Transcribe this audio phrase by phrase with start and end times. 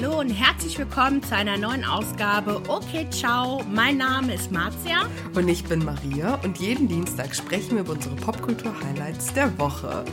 [0.00, 3.62] Hallo und herzlich willkommen zu einer neuen Ausgabe Okay, ciao.
[3.70, 5.02] Mein Name ist Marzia.
[5.34, 10.06] Und ich bin Maria und jeden Dienstag sprechen wir über unsere Popkultur-Highlights der Woche.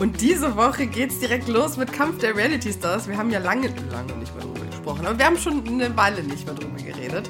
[0.00, 3.06] Und diese Woche geht's direkt los mit Kampf der Reality Stars.
[3.06, 6.22] Wir haben ja lange, lange nicht mehr drüber gesprochen, aber wir haben schon eine Weile
[6.22, 7.28] nicht mehr drüber geredet.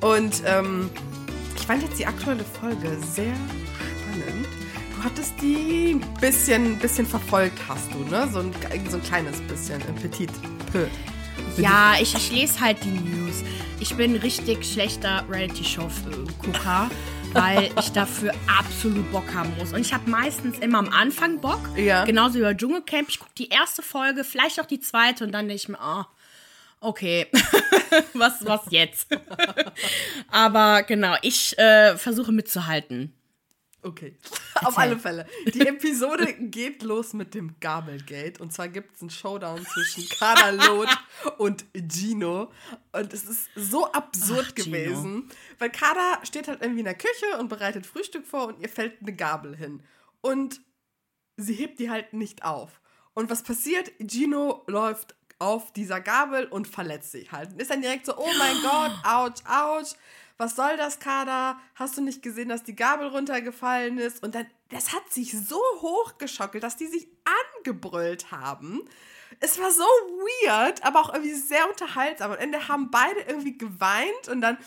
[0.00, 0.90] Und ähm,
[1.56, 4.46] ich fand jetzt die aktuelle Folge sehr spannend.
[4.94, 8.28] Du hattest die ein bisschen, bisschen verfolgt, hast du, ne?
[8.32, 8.52] So ein,
[8.88, 10.30] so ein kleines bisschen, ein Petit
[10.70, 10.86] peu.
[11.56, 13.42] Ja, ich, ich lese halt die News.
[13.80, 16.90] Ich bin richtig schlechter Reality-Show-Gucker,
[17.32, 19.72] weil ich dafür absolut Bock haben muss.
[19.72, 21.60] Und ich habe meistens immer am Anfang Bock.
[21.76, 22.04] Ja.
[22.04, 23.08] Genauso wie bei Dschungelcamp.
[23.08, 26.04] Ich gucke die erste Folge, vielleicht auch die zweite und dann denke ich mir, oh,
[26.80, 27.26] okay,
[28.14, 29.08] was, was jetzt?
[30.30, 33.12] Aber genau, ich äh, versuche mitzuhalten.
[33.82, 34.16] Okay,
[34.56, 35.26] auf alle Fälle.
[35.54, 38.40] Die Episode geht los mit dem Gabelgate.
[38.40, 40.98] Und zwar gibt es einen Showdown zwischen Kader Loth
[41.38, 42.50] und Gino.
[42.92, 44.76] Und es ist so absurd Ach, Gino.
[44.76, 45.28] gewesen.
[45.58, 49.00] Weil Kader steht halt irgendwie in der Küche und bereitet Frühstück vor und ihr fällt
[49.00, 49.82] eine Gabel hin.
[50.20, 50.60] Und
[51.36, 52.80] sie hebt die halt nicht auf.
[53.14, 53.92] Und was passiert?
[54.00, 57.52] Gino läuft auf dieser Gabel und verletzt sich halt.
[57.52, 59.94] Und ist dann direkt so, oh mein Gott, ouch, ouch.
[60.38, 61.58] Was soll das, Kader?
[61.74, 64.22] Hast du nicht gesehen, dass die Gabel runtergefallen ist?
[64.22, 67.08] Und dann, das hat sich so hochgeschockelt, dass die sich
[67.56, 68.88] angebrüllt haben.
[69.40, 72.30] Es war so weird, aber auch irgendwie sehr unterhaltsam.
[72.30, 74.58] Am Ende haben beide irgendwie geweint und dann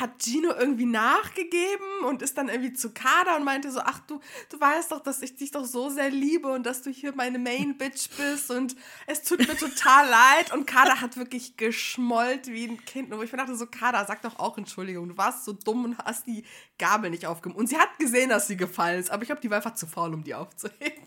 [0.00, 4.20] hat Gino irgendwie nachgegeben und ist dann irgendwie zu Kader und meinte so, ach du,
[4.48, 7.38] du weißt doch, dass ich dich doch so sehr liebe und dass du hier meine
[7.38, 12.66] Main Bitch bist und es tut mir total leid und Kader hat wirklich geschmollt wie
[12.66, 15.52] ein Kind und ich mir dachte so, Kader, sag doch auch Entschuldigung, du warst so
[15.52, 16.44] dumm und hast die
[16.78, 19.50] Gabel nicht aufgemacht und sie hat gesehen, dass sie gefallen ist, aber ich glaube, die
[19.50, 21.06] war einfach zu faul, um die aufzuheben.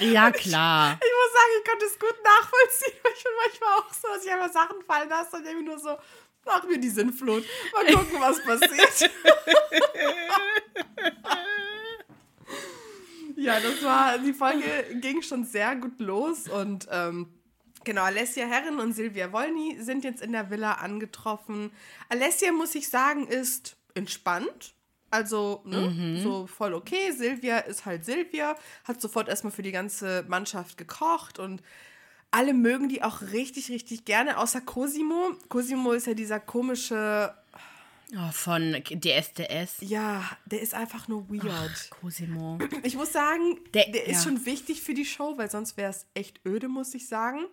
[0.00, 0.98] Ja, klar.
[1.02, 4.24] Ich muss sagen, ich konnte es gut nachvollziehen, weil ich bin manchmal auch so, dass
[4.24, 5.96] ich einfach Sachen fallen lasse und irgendwie nur so,
[6.44, 7.44] mach mir die Sinnflut.
[7.72, 9.10] Mal gucken, was passiert.
[13.36, 17.28] ja, das war, die Folge ging schon sehr gut los und ähm,
[17.84, 21.70] genau, Alessia Herren und Silvia Wolny sind jetzt in der Villa angetroffen.
[22.08, 24.74] Alessia, muss ich sagen, ist entspannt.
[25.12, 27.10] Also, ne, so voll okay.
[27.10, 31.62] Silvia ist halt Silvia, hat sofort erstmal für die ganze Mannschaft gekocht und
[32.30, 35.32] alle mögen die auch richtig, richtig gerne, außer Cosimo.
[35.48, 37.34] Cosimo ist ja dieser komische,
[38.12, 39.76] Oh, von DSDS.
[39.80, 41.44] ja, der ist einfach nur weird.
[41.52, 42.58] Ach, Cosimo.
[42.82, 44.30] Ich muss sagen, der, Der- ist ja.
[44.30, 47.46] schon wichtig für die Show, weil sonst wäre es echt öde, muss ich sagen.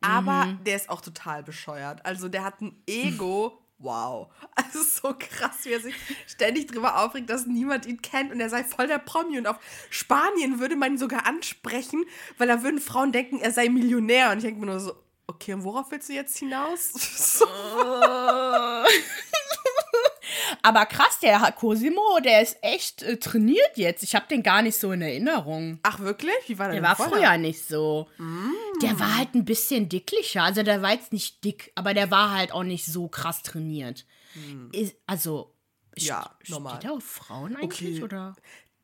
[0.00, 0.62] Aber Mhm.
[0.64, 2.06] der ist auch total bescheuert.
[2.06, 3.60] Also der hat ein Ego.
[3.78, 4.28] Wow.
[4.54, 5.94] Also so krass, wie er sich
[6.26, 9.38] ständig drüber aufregt, dass niemand ihn kennt und er sei voll der Promi.
[9.38, 9.58] Und auf
[9.88, 12.04] Spanien würde man ihn sogar ansprechen,
[12.38, 14.32] weil da würden Frauen denken, er sei Millionär.
[14.32, 14.96] Und ich denke mir nur so,
[15.28, 16.90] okay, und worauf willst du jetzt hinaus?
[17.38, 17.46] so.
[20.62, 24.02] Aber krass, der hat Cosimo, der ist echt äh, trainiert jetzt.
[24.02, 25.78] Ich habe den gar nicht so in Erinnerung.
[25.82, 26.34] Ach wirklich?
[26.46, 27.16] Wie war der Der war vorher?
[27.18, 28.08] früher nicht so.
[28.82, 30.42] Der war halt ein bisschen dicklicher.
[30.42, 34.06] Also der war jetzt nicht dick, aber der war halt auch nicht so krass trainiert.
[34.72, 35.54] Ist, also,
[35.96, 36.74] Ja, st- normal.
[36.76, 37.96] steht er auf Frauen eigentlich?
[37.96, 38.02] Okay.
[38.04, 38.36] Oder?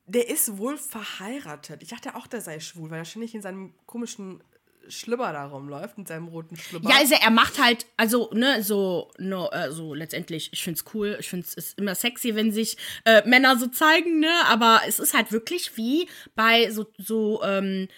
[0.07, 1.83] Der ist wohl verheiratet.
[1.83, 4.43] Ich dachte auch, der sei schwul, weil er ständig in seinem komischen
[4.89, 6.89] Schlüpper da rumläuft, mit seinem roten Schlüpper.
[6.89, 11.17] Ja, also er macht halt, also, ne, so, no, äh, so letztendlich, ich find's cool,
[11.21, 15.15] ich find's ist immer sexy, wenn sich äh, Männer so zeigen, ne, aber es ist
[15.15, 17.89] halt wirklich wie bei so, so, ähm,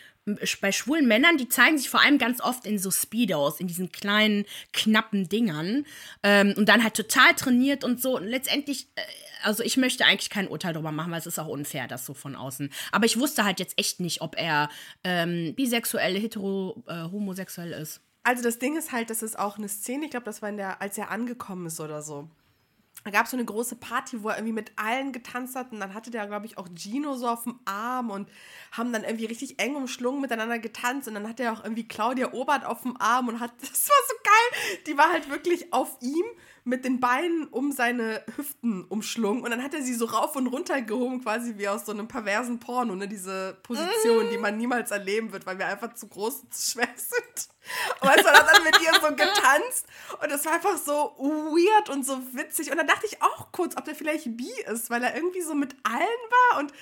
[0.60, 3.92] bei schwulen Männern, die zeigen sich vor allem ganz oft in so Speedos, in diesen
[3.92, 5.86] kleinen, knappen Dingern.
[6.22, 8.16] Ähm, und dann halt total trainiert und so.
[8.16, 9.02] Und letztendlich, äh,
[9.42, 12.12] also ich möchte eigentlich kein Urteil darüber machen, weil es ist auch unfair, das so
[12.12, 12.70] von außen.
[12.90, 14.68] Aber ich wusste halt jetzt echt nicht, ob er
[15.04, 18.00] ähm, bisexuell, hetero, äh, homosexuell ist.
[18.24, 20.56] Also das Ding ist halt, das ist auch eine Szene, ich glaube, das war in
[20.56, 22.28] der, als er angekommen ist oder so.
[23.06, 25.78] Da gab es so eine große Party, wo er irgendwie mit allen getanzt hat und
[25.78, 28.28] dann hatte der, glaube ich, auch Gino so auf dem Arm und
[28.72, 32.32] haben dann irgendwie richtig eng umschlungen miteinander getanzt und dann hat er auch irgendwie Claudia
[32.32, 35.96] Obert auf dem Arm und hat, das war so geil, die war halt wirklich auf
[36.00, 36.24] ihm
[36.64, 40.48] mit den Beinen um seine Hüften umschlungen und dann hat er sie so rauf und
[40.48, 44.90] runter gehoben, quasi wie aus so einem perversen Porno, ne, diese Position, die man niemals
[44.90, 47.55] erleben wird, weil wir einfach zu groß und zu schwer sind.
[48.00, 49.86] Und du, er hat dann mit ihr so getanzt
[50.22, 52.70] und das war einfach so weird und so witzig.
[52.70, 55.54] Und dann dachte ich auch kurz, ob der vielleicht bi ist, weil er irgendwie so
[55.54, 56.72] mit allen war und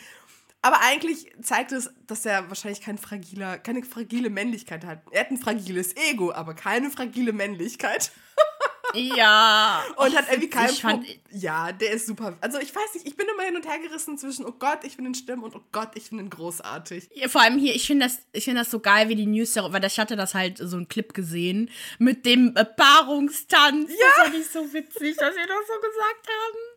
[0.64, 5.02] aber eigentlich zeigt es, dass er wahrscheinlich kein fragiler, keine fragile Männlichkeit hat.
[5.10, 8.12] Er hat ein fragiles Ego, aber keine fragile Männlichkeit.
[8.94, 9.82] Ja.
[9.96, 12.36] Und Och, hat irgendwie keinen fand- Ja, der ist super.
[12.40, 14.96] Also ich weiß nicht, ich bin immer hin und her gerissen zwischen, oh Gott, ich
[14.96, 17.08] finde ihn schlimm und oh Gott, ich finde ihn großartig.
[17.14, 19.52] Ja, vor allem hier, ich finde das, ich finde das so geil, wie die News
[19.52, 23.90] darüber, weil ich hatte das halt so einen Clip gesehen mit dem Paarungstanz.
[23.90, 23.96] Ja.
[24.16, 26.73] Das fand ich so witzig, dass wir das so gesagt haben.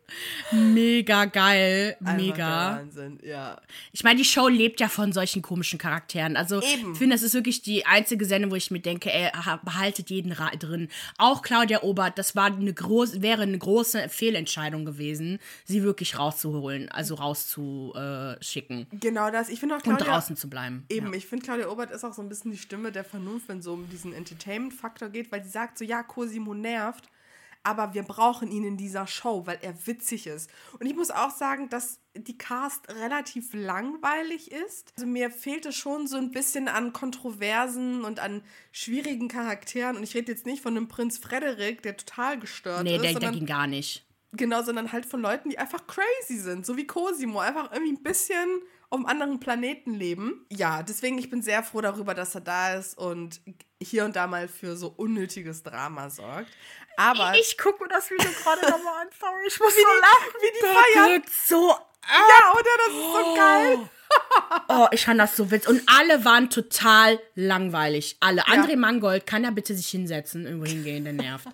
[0.52, 2.76] Mega geil, mega.
[2.78, 3.60] Wahnsinn, ja.
[3.92, 6.36] Ich meine, die Show lebt ja von solchen komischen Charakteren.
[6.36, 6.92] Also Eben.
[6.92, 10.10] ich finde, das ist wirklich die einzige Sendung, wo ich mir denke, ey, ha- behaltet
[10.10, 10.88] jeden drin.
[11.18, 16.88] Auch Claudia Obert, das war eine groß, wäre eine große Fehlentscheidung gewesen, sie wirklich rauszuholen,
[16.90, 19.48] also rauszuschicken Genau das.
[19.48, 20.84] Ich finde auch und Claudia, draußen zu bleiben.
[20.88, 23.58] Eben, ich finde, Claudia Obert ist auch so ein bisschen die Stimme der Vernunft, wenn
[23.58, 27.04] es so um diesen Entertainment-Faktor geht, weil sie sagt so, ja, Cosimo nervt,
[27.62, 30.50] aber wir brauchen ihn in dieser Show, weil er witzig ist.
[30.78, 34.92] Und ich muss auch sagen, dass die Cast relativ langweilig ist.
[34.96, 39.96] Also mir fehlt es schon so ein bisschen an Kontroversen und an schwierigen Charakteren.
[39.96, 43.12] Und ich rede jetzt nicht von einem Prinz Frederik, der total gestört Nee, ist, der,
[43.12, 44.04] der sondern ging gar nicht.
[44.32, 48.02] Genau, sondern halt von Leuten, die einfach crazy sind, so wie Cosimo, einfach irgendwie ein
[48.02, 48.60] bisschen
[48.90, 50.46] auf einem anderen Planeten leben.
[50.50, 53.40] Ja, deswegen, ich bin sehr froh darüber, dass er da ist und
[53.82, 56.48] hier und da mal für so unnötiges Drama sorgt.
[56.96, 60.52] Aber Ich gucke mir das Video gerade nochmal an, sorry, ich muss wie die, wie
[60.58, 61.10] die feiern.
[61.12, 62.70] wirkt so Ja, oder?
[62.86, 63.90] Das ist so geil.
[64.68, 65.68] Oh, ich fand das so witzig.
[65.68, 68.16] Und alle waren total langweilig.
[68.20, 68.42] Alle.
[68.46, 71.46] André Mangold, kann er bitte sich hinsetzen, irgendwo hingehen, der nervt.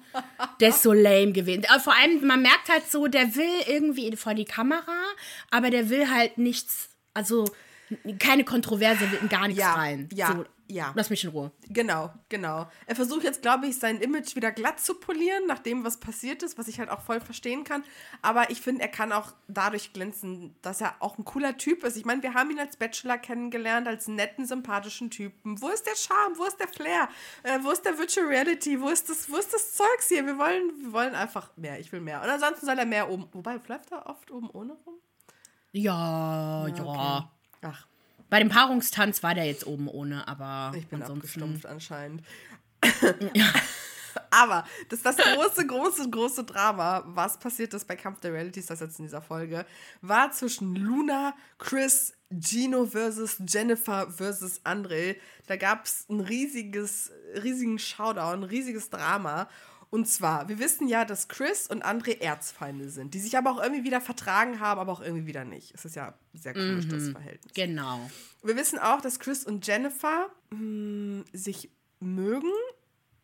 [0.60, 1.64] Der ist so lame gewesen.
[1.68, 5.02] Aber vor allem, man merkt halt so, der will irgendwie vor die Kamera,
[5.50, 7.44] aber der will halt nichts, also
[8.20, 10.08] keine Kontroverse, will in gar nichts Ja, rein.
[10.12, 10.92] ja, so, ja.
[10.94, 11.52] Lass mich in Ruhe.
[11.68, 12.66] Genau, genau.
[12.86, 16.42] Er versucht jetzt, glaube ich, sein Image wieder glatt zu polieren, nach dem, was passiert
[16.42, 17.84] ist, was ich halt auch voll verstehen kann.
[18.22, 21.96] Aber ich finde, er kann auch dadurch glänzen, dass er auch ein cooler Typ ist.
[21.96, 25.60] Ich meine, wir haben ihn als Bachelor kennengelernt, als netten, sympathischen Typen.
[25.60, 26.38] Wo ist der Charme?
[26.38, 27.08] Wo ist der Flair?
[27.42, 28.80] Äh, wo ist der Virtual Reality?
[28.80, 30.24] Wo ist das, wo ist das Zeugs hier?
[30.24, 31.78] Wir wollen, wir wollen einfach mehr.
[31.78, 32.22] Ich will mehr.
[32.22, 33.28] Und ansonsten soll er mehr oben.
[33.32, 34.94] Wobei, läuft er oft oben ohne rum?
[35.72, 36.84] Ja, ja.
[36.84, 37.28] Okay.
[37.62, 37.86] Ach,
[38.34, 41.40] Bei dem Paarungstanz war der jetzt oben ohne, aber Ich bin ansonsten.
[41.40, 42.24] abgestumpft anscheinend.
[44.30, 48.66] Aber das ist das große, große, große Drama, was passiert ist bei Kampf der Realities,
[48.66, 49.64] das jetzt in dieser Folge,
[50.00, 55.14] war zwischen Luna, Chris, Gino versus Jennifer versus André.
[55.46, 59.48] Da gab es ein riesiges, riesigen Showdown, ein riesiges Drama.
[59.94, 63.62] Und zwar, wir wissen ja, dass Chris und André Erzfeinde sind, die sich aber auch
[63.62, 65.72] irgendwie wieder vertragen haben, aber auch irgendwie wieder nicht.
[65.72, 67.54] Es ist ja sehr komisch, das Verhältnis.
[67.54, 68.10] Genau.
[68.42, 71.70] Wir wissen auch, dass Chris und Jennifer mh, sich
[72.00, 72.50] mögen.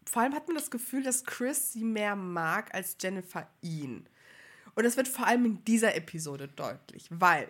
[0.07, 4.09] Vor allem hat man das Gefühl, dass Chris sie mehr mag als Jennifer ihn.
[4.77, 7.49] Und das wird vor allem in dieser Episode deutlich, weil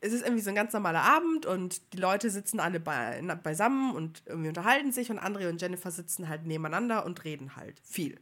[0.00, 2.80] es ist irgendwie so ein ganz normaler Abend und die Leute sitzen alle
[3.20, 7.56] na- beisammen und irgendwie unterhalten sich und André und Jennifer sitzen halt nebeneinander und reden
[7.56, 8.18] halt viel.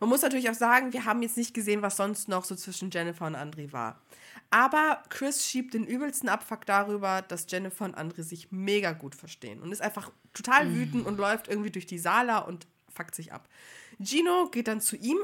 [0.00, 2.90] Man muss natürlich auch sagen, wir haben jetzt nicht gesehen, was sonst noch so zwischen
[2.90, 4.00] Jennifer und André war.
[4.50, 9.60] Aber Chris schiebt den übelsten Abfuck darüber, dass Jennifer und André sich mega gut verstehen
[9.60, 13.48] und ist einfach total wütend und läuft irgendwie durch die Sala und fuckt sich ab.
[13.98, 15.18] Gino geht dann zu ihm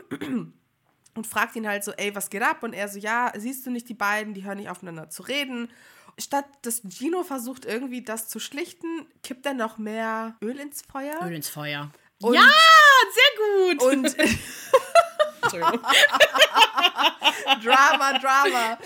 [1.14, 2.62] und fragt ihn halt so, ey, was geht ab?
[2.62, 5.70] Und er so, ja, siehst du nicht die beiden, die hören nicht aufeinander zu reden.
[6.18, 11.18] Statt dass Gino versucht irgendwie das zu schlichten, kippt er noch mehr Öl ins Feuer.
[11.24, 11.90] Öl ins Feuer.
[12.22, 12.48] Und- ja,
[13.14, 13.82] sehr gut.
[13.82, 14.16] Und
[17.64, 18.78] Drama, Drama.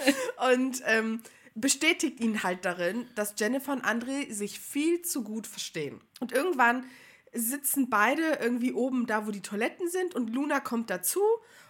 [0.52, 1.22] Und ähm,
[1.54, 6.00] bestätigt ihn halt darin, dass Jennifer und André sich viel zu gut verstehen.
[6.20, 6.84] Und irgendwann
[7.32, 11.20] sitzen beide irgendwie oben da, wo die Toiletten sind und Luna kommt dazu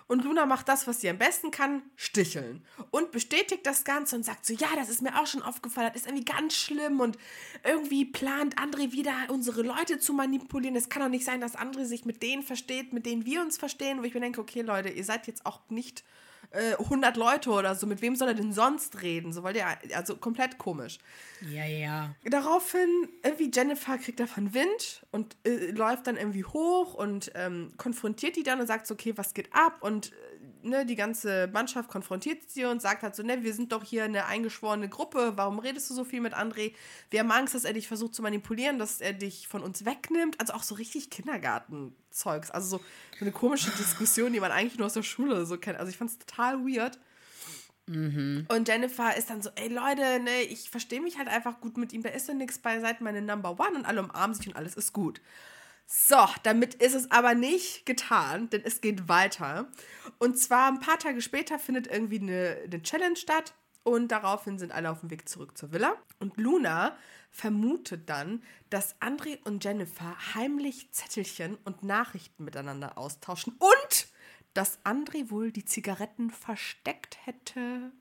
[0.08, 2.64] und Luna macht das, was sie am besten kann, sticheln.
[2.90, 6.02] Und bestätigt das Ganze und sagt so, ja, das ist mir auch schon aufgefallen, das
[6.02, 7.18] ist irgendwie ganz schlimm und
[7.62, 10.76] irgendwie plant André wieder unsere Leute zu manipulieren.
[10.76, 13.58] Es kann doch nicht sein, dass André sich mit denen versteht, mit denen wir uns
[13.58, 16.04] verstehen, wo ich mir denke, okay Leute, ihr seid jetzt auch nicht
[16.50, 19.32] äh, 100 Leute oder so, mit wem soll er denn sonst reden?
[19.32, 20.98] So, weil der, also komplett komisch.
[21.50, 22.14] ja, ja.
[22.24, 28.36] Daraufhin, irgendwie Jennifer kriegt davon Wind und äh, läuft dann irgendwie hoch und ähm, konfrontiert
[28.36, 29.78] die dann und sagt so, okay, was geht ab?
[29.80, 30.14] Und äh,
[30.62, 34.04] ne, die ganze Mannschaft konfrontiert sie und sagt halt so, ne, wir sind doch hier
[34.04, 36.74] eine eingeschworene Gruppe, warum redest du so viel mit André?
[37.10, 40.40] Wir haben Angst, dass er dich versucht zu manipulieren, dass er dich von uns wegnimmt.
[40.40, 42.50] Also auch so richtig Kindergartenzeugs.
[42.50, 42.84] Also so,
[43.18, 45.78] so eine komische Diskussion, die man eigentlich nur aus der Schule so kennt.
[45.78, 46.98] Also ich fand es total weird.
[48.48, 51.94] Und Jennifer ist dann so, ey Leute, ne, ich verstehe mich halt einfach gut mit
[51.94, 54.56] ihm, da ist doch nichts bei, seid meine Number One und alle umarmen sich und
[54.56, 55.22] alles ist gut.
[55.90, 59.68] So, damit ist es aber nicht getan, denn es geht weiter.
[60.18, 63.54] Und zwar ein paar Tage später findet irgendwie eine, eine Challenge statt
[63.84, 65.96] und daraufhin sind alle auf dem Weg zurück zur Villa.
[66.18, 66.94] Und Luna
[67.30, 74.08] vermutet dann, dass André und Jennifer heimlich Zettelchen und Nachrichten miteinander austauschen und
[74.52, 77.92] dass André wohl die Zigaretten versteckt hätte.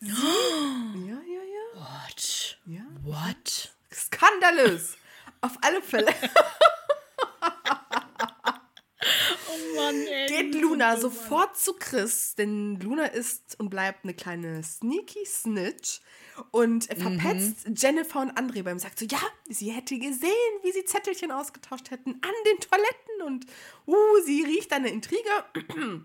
[0.00, 1.80] Sie, ja, ja, ja.
[1.80, 2.58] What?
[2.64, 2.86] Ja.
[3.02, 3.76] What?
[3.92, 4.96] Skandalös.
[5.42, 6.14] Auf alle Fälle
[9.54, 10.26] Oh Mann, ey.
[10.26, 16.00] geht Luna sofort zu Chris, denn Luna ist und bleibt eine kleine sneaky Snitch
[16.50, 20.30] und verpetzt Jennifer und André beim sagt so, ja, sie hätte gesehen,
[20.62, 23.46] wie sie Zettelchen ausgetauscht hätten an den Toiletten und
[23.86, 25.30] uh, sie riecht eine Intrige.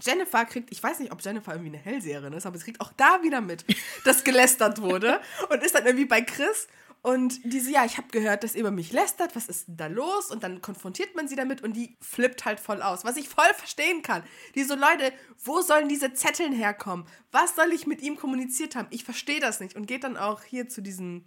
[0.00, 2.92] Jennifer kriegt, ich weiß nicht, ob Jennifer irgendwie eine Hellseherin ist, aber sie kriegt auch
[2.96, 3.64] da wieder mit,
[4.04, 6.68] dass gelästert wurde und ist dann irgendwie bei Chris
[7.02, 9.76] und die so, ja, ich habe gehört, dass ihr über mich lästert, was ist denn
[9.76, 10.30] da los?
[10.30, 13.52] Und dann konfrontiert man sie damit und die flippt halt voll aus, was ich voll
[13.54, 14.22] verstehen kann.
[14.54, 15.12] Die so, Leute,
[15.44, 17.06] wo sollen diese Zetteln herkommen?
[17.30, 18.88] Was soll ich mit ihm kommuniziert haben?
[18.90, 21.24] Ich verstehe das nicht und geht dann auch hier zu diesem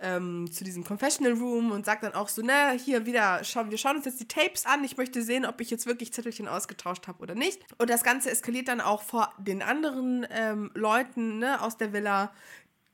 [0.00, 3.78] ähm, zu diesem Confessional Room und sagt dann auch so, ne, hier wieder, schau, wir
[3.78, 4.84] schauen uns jetzt die Tapes an.
[4.84, 7.60] Ich möchte sehen, ob ich jetzt wirklich Zettelchen ausgetauscht habe oder nicht.
[7.78, 12.32] Und das Ganze eskaliert dann auch vor den anderen ähm, Leuten ne, aus der Villa,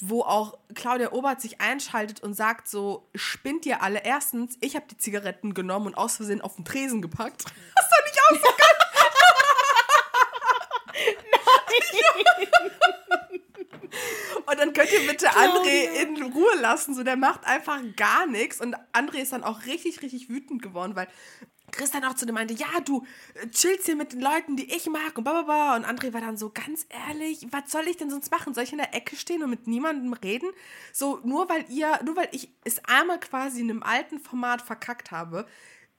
[0.01, 4.03] wo auch Claudia Obert sich einschaltet und sagt so, spinnt ihr alle?
[4.05, 7.45] Erstens, ich habe die Zigaretten genommen und aus Versehen auf den Tresen gepackt.
[7.75, 8.71] Das ich auch so geil.
[14.51, 16.95] Und dann könnt ihr bitte André in Ruhe lassen.
[16.95, 18.61] So, der macht einfach gar nichts.
[18.61, 21.07] Und André ist dann auch richtig, richtig wütend geworden, weil
[21.71, 24.75] Chris dann auch zu dem meinte, ja, du äh, chillst hier mit den Leuten, die
[24.75, 25.77] ich mag und bla.
[25.77, 28.55] Und André war dann so, ganz ehrlich, was soll ich denn sonst machen?
[28.55, 30.51] Soll ich in der Ecke stehen und mit niemandem reden?
[30.93, 35.11] So, nur weil ihr, nur weil ich es einmal quasi in einem alten Format verkackt
[35.11, 35.47] habe,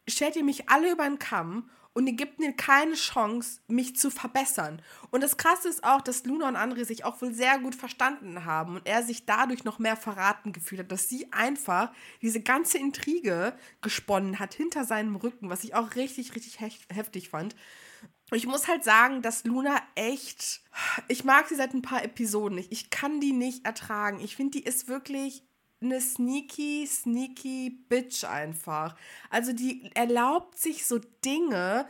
[0.08, 4.10] stellt ihr mich alle über den Kamm und ihr gebt mir keine Chance, mich zu
[4.10, 4.82] verbessern.
[5.10, 8.46] Und das Krasse ist auch, dass Luna und André sich auch wohl sehr gut verstanden
[8.46, 12.78] haben und er sich dadurch noch mehr verraten gefühlt hat, dass sie einfach diese ganze
[12.78, 17.56] Intrige gesponnen hat hinter seinem Rücken, was ich auch richtig, richtig heftig fand.
[18.34, 20.62] Ich muss halt sagen, dass Luna echt.
[21.10, 22.72] Ich mag sie seit ein paar Episoden nicht.
[22.72, 24.22] Ich kann die nicht ertragen.
[24.22, 25.44] Ich finde, die ist wirklich
[25.82, 28.96] eine sneaky, sneaky Bitch einfach.
[29.30, 31.88] Also die erlaubt sich so Dinge.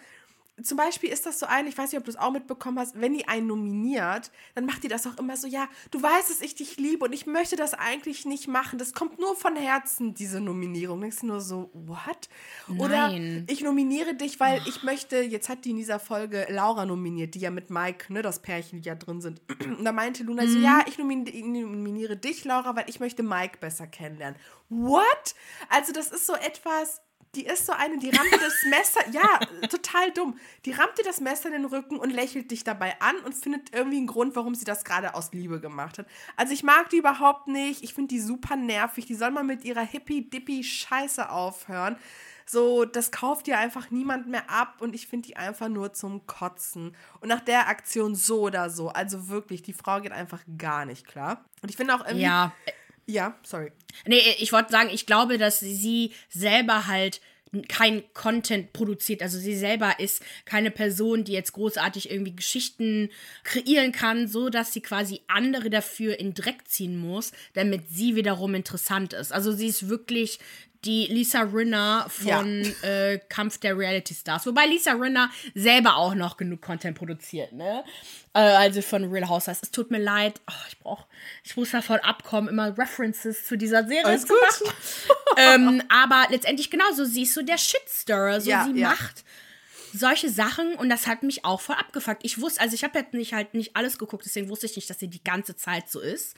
[0.64, 3.00] Zum Beispiel ist das so ein, ich weiß nicht, ob du es auch mitbekommen hast,
[3.00, 6.42] wenn die einen nominiert, dann macht die das auch immer so, ja, du weißt, dass
[6.42, 8.80] ich dich liebe und ich möchte das eigentlich nicht machen.
[8.80, 11.02] Das kommt nur von Herzen, diese Nominierung.
[11.02, 12.30] Denkst du nur so, what?
[12.78, 13.46] Oder Nein.
[13.50, 17.40] ich nominiere dich, weil ich möchte, jetzt hat die in dieser Folge Laura nominiert, die
[17.40, 19.42] ja mit Mike, ne, das Pärchen, die ja drin sind.
[19.66, 23.88] Und da meinte Luna so, ja, ich nominiere dich, Laura, weil ich möchte Mike besser
[23.88, 24.40] kennenlernen.
[24.70, 25.36] What?
[25.70, 27.02] Also das ist so etwas,
[27.36, 30.38] die ist so eine, die rammt dir das Messer, ja, total dumm.
[30.66, 33.74] Die rammt dir das Messer in den Rücken und lächelt dich dabei an und findet
[33.74, 36.08] irgendwie einen Grund, warum sie das gerade aus Liebe gemacht hat.
[36.36, 37.84] Also ich mag die überhaupt nicht.
[37.84, 39.06] Ich finde die super nervig.
[39.06, 41.96] Die soll mal mit ihrer hippie-dippie-Scheiße aufhören.
[42.46, 46.28] So, das kauft dir einfach niemand mehr ab und ich finde die einfach nur zum
[46.28, 46.98] Kotzen.
[47.22, 48.90] Und nach der Aktion so oder so.
[48.90, 51.46] Also wirklich, die Frau geht einfach gar nicht klar.
[51.62, 52.26] Und ich finde auch irgendwie.
[52.26, 52.52] Ja.
[53.08, 53.72] Ja, sorry.
[54.06, 57.22] Nee, ich wollte sagen, ich glaube, dass sie selber halt
[57.68, 59.22] kein Content produziert.
[59.22, 63.10] Also sie selber ist keine Person, die jetzt großartig irgendwie Geschichten
[63.44, 68.56] kreieren kann, so dass sie quasi andere dafür in Dreck ziehen muss, damit sie wiederum
[68.56, 69.34] interessant ist.
[69.34, 70.40] Also sie ist wirklich
[70.86, 74.46] die Lisa Rinna von äh, Kampf der Reality Stars.
[74.48, 77.84] Wobei Lisa Rinna selber auch noch genug Content produziert, ne?
[78.34, 79.62] Äh, also von Real Housewives.
[79.64, 80.42] Es tut mir leid.
[80.50, 81.06] Oh, ich brauch,
[81.44, 84.42] ich muss davon abkommen, immer References zu dieser Serie Alles zu gut.
[84.42, 84.76] machen.
[85.38, 88.42] ähm, aber letztendlich genauso, sie ist so der Shitstirrer.
[88.42, 88.90] So, Ja, sie ja.
[88.90, 89.24] macht
[89.94, 92.24] solche Sachen und das hat mich auch voll abgefuckt.
[92.24, 94.90] Ich wusste, also ich habe jetzt nicht halt nicht alles geguckt, deswegen wusste ich nicht,
[94.90, 96.36] dass sie die ganze Zeit so ist.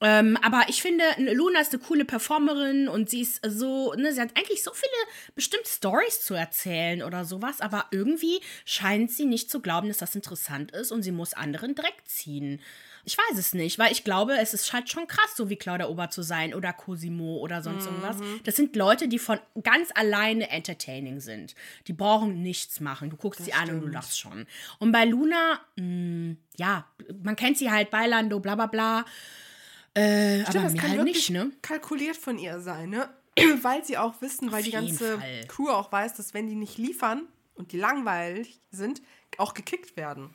[0.00, 4.20] Ähm, aber ich finde, Luna ist eine coole Performerin und sie ist so, ne, sie
[4.20, 4.92] hat eigentlich so viele
[5.34, 10.14] bestimmte Stories zu erzählen oder sowas, aber irgendwie scheint sie nicht zu glauben, dass das
[10.14, 12.60] interessant ist und sie muss anderen Dreck ziehen.
[13.04, 15.88] Ich weiß es nicht, weil ich glaube, es ist halt schon krass, so wie Claudia
[15.88, 18.18] Ober zu sein oder Cosimo oder sonst irgendwas.
[18.44, 21.54] Das sind Leute, die von ganz alleine entertaining sind.
[21.86, 23.08] Die brauchen nichts machen.
[23.08, 24.46] Du guckst sie an und du lachst schon.
[24.78, 26.86] Und bei Luna, mh, ja,
[27.22, 29.06] man kennt sie halt bei Lando, bla bla bla.
[29.98, 31.50] Äh, Stimmt, aber das mir kann halt wirklich nicht, ne?
[31.62, 33.08] kalkuliert von ihr sein, ne?
[33.62, 35.44] weil sie auch wissen, weil die ganze Fall.
[35.48, 37.22] Crew auch weiß, dass wenn die nicht liefern
[37.54, 39.02] und die langweilig sind,
[39.36, 40.34] auch gekickt werden.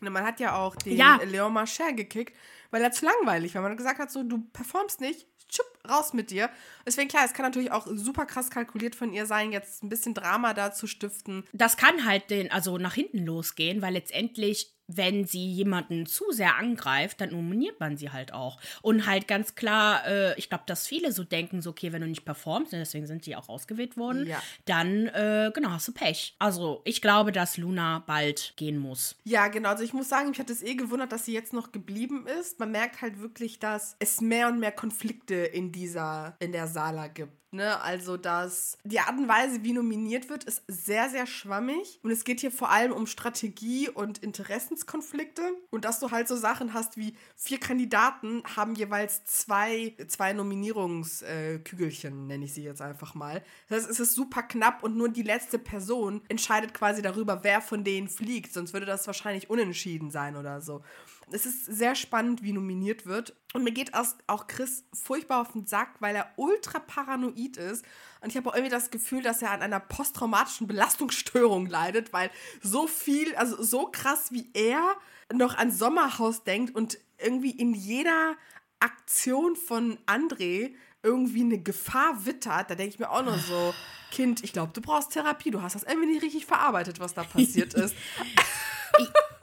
[0.00, 1.18] Und man hat ja auch den Ja.
[1.24, 2.36] Leon Marcher gekickt,
[2.70, 3.62] weil er zu langweilig war.
[3.62, 6.50] Man hat gesagt hat, so, du performst nicht, tschupp, raus mit dir.
[6.86, 10.14] Deswegen, klar, es kann natürlich auch super krass kalkuliert von ihr sein, jetzt ein bisschen
[10.14, 11.44] Drama da zu stiften.
[11.52, 16.56] das kann halt den, also nach hinten losgehen, weil letztendlich wenn sie jemanden zu sehr
[16.56, 18.58] angreift, dann nominiert man sie halt auch.
[18.82, 22.08] Und halt ganz klar, äh, ich glaube, dass viele so denken, so, okay, wenn du
[22.08, 24.42] nicht performst, und deswegen sind die auch ausgewählt worden, Ja.
[24.64, 26.34] dann, äh, genau, hast du Pech.
[26.38, 29.16] Also, ich glaube, dass Luna bald gehen muss.
[29.24, 29.68] Ja, genau.
[29.68, 32.58] Also ich muss sagen, mich hat es eh gewundert, dass sie jetzt noch geblieben ist.
[32.58, 37.08] Man merkt halt wirklich, dass es mehr und mehr Konflikte in dieser, in der Sala
[37.08, 37.32] gibt.
[37.50, 37.80] Ne?
[37.80, 41.98] Also, dass die Art und Weise, wie nominiert wird, ist sehr, sehr schwammig.
[42.02, 45.42] Und es geht hier vor allem um Strategie und Interessenskonflikte.
[45.70, 52.26] Und dass du halt so Sachen hast wie vier Kandidaten haben jeweils zwei, zwei Nominierungskügelchen,
[52.26, 53.42] nenne ich sie jetzt einfach mal.
[53.68, 57.62] Das heißt, es ist super knapp und nur die letzte Person entscheidet quasi darüber, wer
[57.62, 58.52] von denen fliegt.
[58.52, 60.82] Sonst würde das wahrscheinlich unentschieden sein oder so.
[61.30, 63.36] Es ist sehr spannend, wie nominiert wird.
[63.54, 67.84] Und mir geht auch- Chris furchtbar auf den Sack, weil er ultra paranoid ist.
[68.20, 72.30] Und ich habe irgendwie das Gefühl, dass er an einer posttraumatischen Belastungsstörung leidet, weil
[72.62, 74.96] so viel, also so krass wie er
[75.32, 78.36] noch an Sommerhaus denkt und irgendwie in jeder
[78.80, 83.74] Aktion von André irgendwie eine Gefahr wittert, da denke ich mir auch noch so,
[84.10, 85.50] Kind, ich glaube, du brauchst Therapie.
[85.50, 87.94] Du hast das irgendwie nicht richtig verarbeitet, was da passiert ist.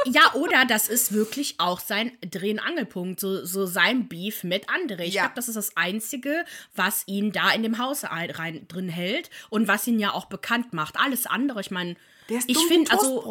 [0.07, 4.69] Ja, oder das ist wirklich auch sein Dreh- und Angelpunkt, so, so sein Beef mit
[4.69, 5.01] André.
[5.01, 5.23] Ich Ja.
[5.23, 6.45] glaube, das ist das Einzige,
[6.75, 10.25] was ihn da in dem Haus ein, rein, drin hält und was ihn ja auch
[10.25, 10.99] bekannt macht.
[10.99, 11.95] Alles andere, ich meine,
[12.45, 13.23] ich finde, also.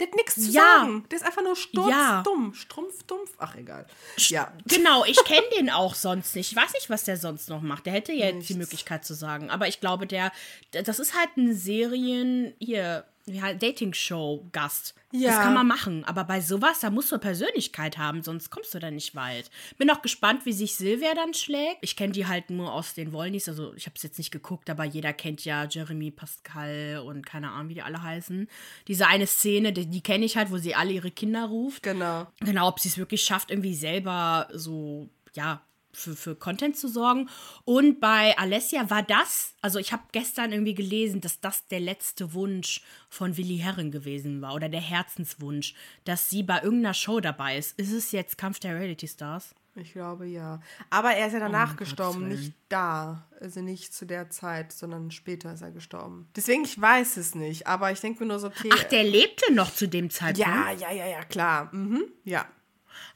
[0.00, 0.62] Der hat nichts zu Ja.
[0.80, 1.04] sagen.
[1.10, 2.22] Der ist einfach nur stumpf, Ja.
[2.22, 3.32] dumm, strumpf, dumpf.
[3.38, 3.86] Ach, egal.
[4.16, 4.52] Ja.
[4.66, 6.52] Genau, ich kenne den auch sonst nicht.
[6.52, 7.86] Ich weiß nicht, was der sonst noch macht.
[7.86, 8.70] Der hätte ja jetzt die Nichts.
[8.70, 9.50] Möglichkeit zu sagen.
[9.50, 10.30] Aber ich glaube, der,
[10.70, 13.04] das ist halt ein Serien, hier,
[13.42, 14.94] halt Dating-Show-Gast.
[15.12, 15.30] Ja.
[15.30, 16.04] Das kann man machen.
[16.04, 19.50] Aber bei sowas, da musst du Persönlichkeit haben, sonst kommst du da nicht weit.
[19.78, 21.78] Bin auch gespannt, wie sich Silvia dann schlägt.
[21.80, 23.48] Ich kenne die halt nur aus den Wollnies.
[23.48, 27.50] Also, ich habe es jetzt nicht geguckt, aber jeder kennt ja Jeremy Pascal und keine
[27.50, 28.48] Ahnung, wie die alle heißen.
[28.86, 31.82] Diese eine Szene, die, die kenne ich halt, wo sie alle ihre Kinder ruft.
[31.82, 32.26] Genau.
[32.40, 37.28] Genau, ob sie es wirklich schafft, irgendwie selber so, ja, für, für Content zu sorgen.
[37.64, 42.32] Und bei Alessia war das, also ich habe gestern irgendwie gelesen, dass das der letzte
[42.34, 47.58] Wunsch von Willi Herren gewesen war oder der Herzenswunsch, dass sie bei irgendeiner Show dabei
[47.58, 47.78] ist.
[47.78, 49.54] Ist es jetzt Kampf der Reality Stars?
[49.74, 50.60] Ich glaube ja.
[50.90, 52.40] Aber er ist ja danach Oh Gott, gestorben, Willen.
[52.40, 53.28] nicht da.
[53.40, 56.28] Also nicht zu der Zeit, sondern später ist er gestorben.
[56.34, 57.68] Deswegen, ich weiß es nicht.
[57.68, 58.70] Aber ich denke mir nur so, okay.
[58.72, 60.48] Ach, der lebte noch zu dem Zeitpunkt.
[60.48, 61.72] ja, ja, ja, ja, klar.
[61.72, 62.04] Mhm.
[62.24, 62.46] Ja.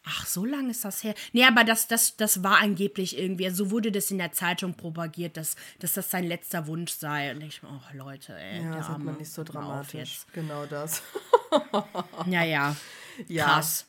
[0.04, 1.14] Ach, so lange ist das her.
[1.32, 5.36] Nee, aber das, das, das war angeblich irgendwie, so wurde das in der Zeitung propagiert,
[5.36, 7.32] dass, dass das sein letzter Wunsch sei.
[7.32, 8.62] Und ich, oh Leute, ey.
[8.64, 9.94] Ja, das hat man nicht so dramatisch.
[9.94, 10.32] jetzt.
[10.32, 11.02] Genau das.
[12.26, 12.76] Ja, ja.
[13.28, 13.44] Ja.
[13.44, 13.86] Krass.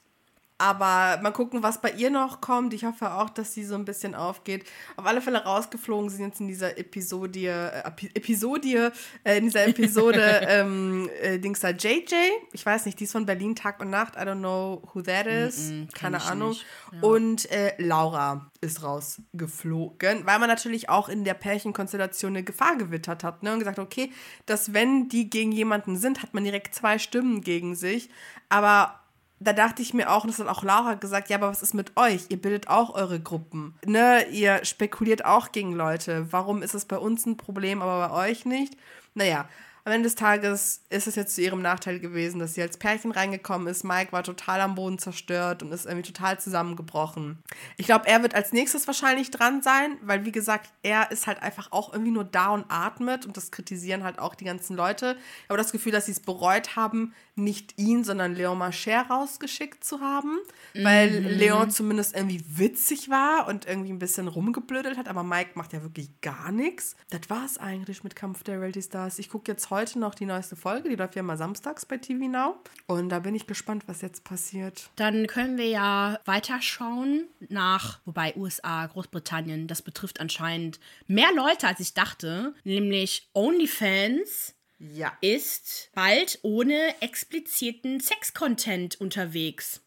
[0.63, 2.73] Aber mal gucken, was bei ihr noch kommt.
[2.73, 4.63] Ich hoffe auch, dass sie so ein bisschen aufgeht.
[4.95, 8.87] Auf alle Fälle rausgeflogen sind jetzt in dieser Episodie, äh, Epi- Episodie,
[9.25, 12.13] äh, in dieser Episode ähm, äh, Dings da JJ.
[12.53, 14.15] Ich weiß nicht, die ist von Berlin Tag und Nacht.
[14.15, 15.67] I don't know who that is.
[15.67, 16.49] kenn Keine ich Ahnung.
[16.49, 16.65] nicht.
[17.01, 23.25] Und äh, Laura ist rausgeflogen, weil man natürlich auch in der Pärchenkonstellation eine Gefahr gewittert
[23.25, 23.43] hat.
[23.43, 23.51] Ne?
[23.51, 24.11] Und gesagt, okay,
[24.45, 28.09] dass wenn die gegen jemanden sind, hat man direkt zwei Stimmen gegen sich.
[28.49, 28.99] Aber
[29.43, 31.73] da dachte ich mir auch, und das hat auch Laura gesagt, ja, aber was ist
[31.73, 32.25] mit euch?
[32.29, 33.75] Ihr bildet auch eure Gruppen.
[33.85, 36.27] Ne, ihr spekuliert auch gegen Leute.
[36.31, 38.75] Warum ist es bei uns ein Problem, aber bei euch nicht?
[39.13, 39.47] Naja,
[39.85, 43.11] am Ende des Tages ist es jetzt zu ihrem Nachteil gewesen, dass sie als Pärchen
[43.11, 43.83] reingekommen ist.
[43.83, 47.39] Mike war total am Boden zerstört und ist irgendwie total zusammengebrochen.
[47.75, 51.41] Ich glaube, er wird als nächstes wahrscheinlich dran sein, weil, wie gesagt, er ist halt
[51.41, 55.17] einfach auch irgendwie nur da und atmet und das kritisieren halt auch die ganzen Leute.
[55.49, 60.01] Habe das Gefühl, dass sie es bereut haben, nicht ihn, sondern Leon Marcher rausgeschickt zu
[60.01, 60.39] haben,
[60.75, 65.73] weil Leon zumindest irgendwie witzig war und irgendwie ein bisschen rumgeblödelt hat, aber Mike macht
[65.73, 66.95] ja wirklich gar nichts.
[67.09, 69.19] Das war es eigentlich mit Kampf der Reality Stars.
[69.19, 72.27] Ich gucke jetzt heute noch die neueste Folge, die läuft ja mal samstags bei TV
[72.27, 74.89] Now und da bin ich gespannt, was jetzt passiert.
[74.95, 81.79] Dann können wir ja weiterschauen nach, wobei USA, Großbritannien, das betrifft anscheinend mehr Leute, als
[81.79, 84.53] ich dachte, nämlich OnlyFans
[84.93, 85.17] Ja.
[85.21, 89.81] ist bald ohne expliziten Sex-Content unterwegs.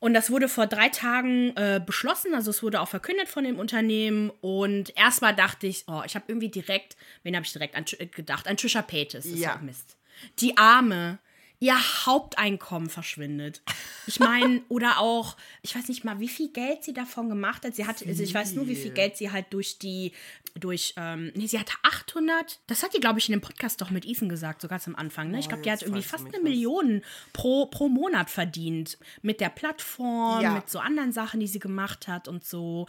[0.00, 3.58] Und das wurde vor drei Tagen äh, beschlossen, also es wurde auch verkündet von dem
[3.58, 4.30] Unternehmen.
[4.40, 8.46] Und erstmal dachte ich, oh, ich habe irgendwie direkt, wen habe ich direkt an, gedacht?
[8.46, 9.24] An Trisha Paytas.
[9.24, 9.58] Das ist Ja.
[9.60, 9.96] Mist.
[10.38, 11.18] Die Arme,
[11.60, 11.74] ihr
[12.06, 13.62] Haupteinkommen verschwindet.
[14.06, 17.74] Ich meine, oder auch, ich weiß nicht mal, wie viel Geld sie davon gemacht hat.
[17.74, 18.92] Sie hatte, also ich weiß nur, wie viel.
[18.92, 20.12] Geld sie halt durch die,
[20.54, 23.90] durch, ähm, nee, sie hatte 800, das hat die, glaube ich, in dem Podcast doch
[23.90, 25.38] mit Ethan gesagt, so ganz am Anfang, ne?
[25.40, 26.40] Ich Oh, glaube, die hat irgendwie fast eine.
[26.40, 28.98] Million pro, pro Monat verdient.
[29.22, 30.54] Mit der Plattform, Ja.
[30.54, 32.86] mit so anderen Sachen, die sie gemacht hat und so.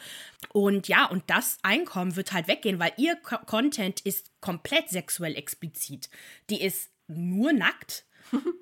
[0.54, 5.36] Und ja, und das Einkommen wird halt weggehen, weil ihr Co Content ist komplett sexuell
[5.36, 6.10] explizit.
[6.50, 8.06] Die ist nur nackt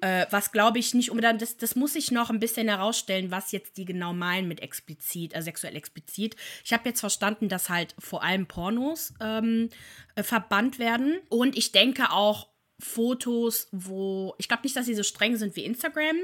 [0.02, 3.52] äh, was glaube ich nicht unbedingt, das, das muss ich noch ein bisschen herausstellen, was
[3.52, 6.36] jetzt die genau meinen mit explizit, äh, sexuell explizit.
[6.64, 9.70] Ich habe jetzt verstanden, dass halt vor allem Pornos ähm,
[10.16, 11.20] äh, verbannt werden.
[11.30, 12.48] Und ich denke auch,
[12.80, 16.18] Fotos, wo, ich glaube nicht, dass sie so streng sind wie Instagram,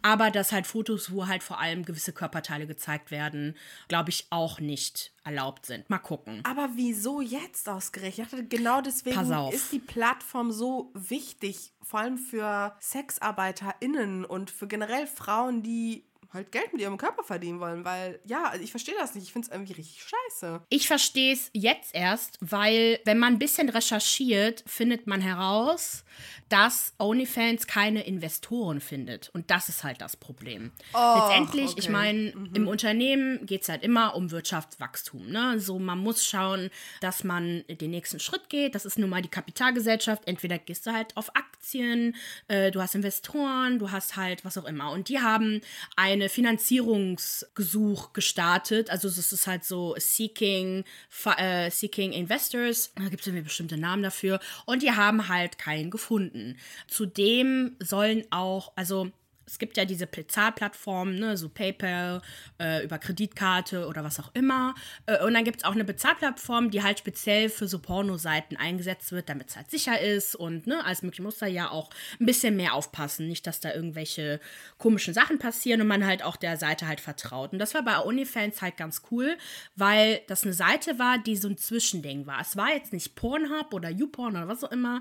[0.00, 3.56] aber dass halt Fotos, wo halt vor allem gewisse Körperteile gezeigt werden,
[3.88, 5.90] glaube ich auch nicht erlaubt sind.
[5.90, 6.40] Mal gucken.
[6.44, 8.48] Aber wieso jetzt ausgerechnet?
[8.48, 9.20] Genau deswegen
[9.52, 16.52] ist die Plattform so wichtig, vor allem für SexarbeiterInnen und für generell Frauen, die halt
[16.52, 19.24] Geld mit ihrem Körper verdienen wollen, weil ja, also ich verstehe das nicht.
[19.24, 20.60] Ich finde es irgendwie richtig scheiße.
[20.68, 26.04] Ich verstehe es jetzt erst, weil wenn man ein bisschen recherchiert, findet man heraus,
[26.48, 29.30] dass OnlyFans keine Investoren findet.
[29.30, 30.72] Und das ist halt das Problem.
[30.94, 31.80] Oh, Letztendlich, okay.
[31.80, 32.50] ich meine, mhm.
[32.54, 35.30] im Unternehmen geht es halt immer um Wirtschaftswachstum.
[35.30, 35.60] Ne?
[35.60, 38.74] So, man muss schauen, dass man den nächsten Schritt geht.
[38.74, 40.26] Das ist nun mal die Kapitalgesellschaft.
[40.26, 42.16] Entweder gehst du halt auf Aktien,
[42.48, 44.90] äh, du hast Investoren, du hast halt was auch immer.
[44.90, 45.60] Und die haben
[46.20, 48.90] eine Finanzierungsgesuch gestartet.
[48.90, 50.84] Also es ist halt so Seeking,
[51.36, 52.92] äh, Seeking Investors.
[52.96, 54.40] Da gibt es irgendwie bestimmte Namen dafür.
[54.66, 56.56] Und die haben halt keinen gefunden.
[56.86, 59.10] Zudem sollen auch, also
[59.48, 62.20] es gibt ja diese Bezahlplattformen, ne, so PayPal,
[62.60, 64.74] äh, über Kreditkarte oder was auch immer.
[65.06, 69.10] Äh, und dann gibt es auch eine Bezahlplattform, die halt speziell für so Pornoseiten eingesetzt
[69.10, 71.88] wird, damit es halt sicher ist und ne, als möglich muss da ja auch
[72.20, 73.26] ein bisschen mehr aufpassen.
[73.26, 74.38] Nicht, dass da irgendwelche
[74.76, 77.52] komischen Sachen passieren und man halt auch der Seite halt vertraut.
[77.52, 79.38] Und das war bei OnlyFans halt ganz cool,
[79.76, 82.40] weil das eine Seite war, die so ein Zwischending war.
[82.40, 85.00] Es war jetzt nicht Pornhub oder YouPorn oder was auch immer,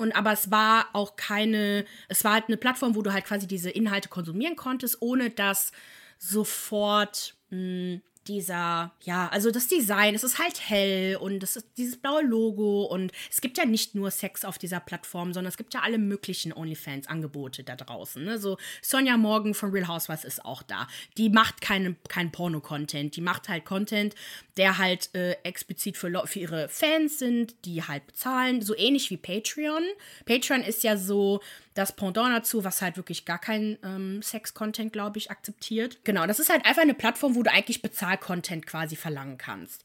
[0.00, 3.48] und aber es war auch keine, es war halt eine Plattform, wo du halt quasi
[3.48, 5.72] diese Inhalte konsumieren konntest, ohne dass
[6.18, 11.66] sofort mh, hm, dieser, ja, also das Design, es ist halt hell und es ist
[11.76, 15.56] dieses blaue Logo und es gibt ja nicht nur Sex auf dieser Plattform, sondern es
[15.56, 18.22] gibt ja alle möglichen OnlyFans-Angebote da draußen.
[18.22, 18.38] Ne?
[18.38, 20.86] So Sonja Morgan von Real Housewives ist auch da.
[21.16, 24.14] Die macht keinen kein Porno-Content, die macht halt Content,
[24.58, 29.16] der halt äh, explizit für, für ihre Fans sind, die halt bezahlen, so ähnlich wie
[29.16, 29.82] Patreon.
[30.26, 31.40] Patreon ist ja so
[31.78, 35.98] das Pendant dazu, was halt wirklich gar kein ähm, Sex-Content, glaube ich, akzeptiert.
[36.02, 37.82] Genau, das ist halt einfach eine Plattform, wo du eigentlich
[38.18, 39.84] Bezahl-Content quasi verlangen kannst.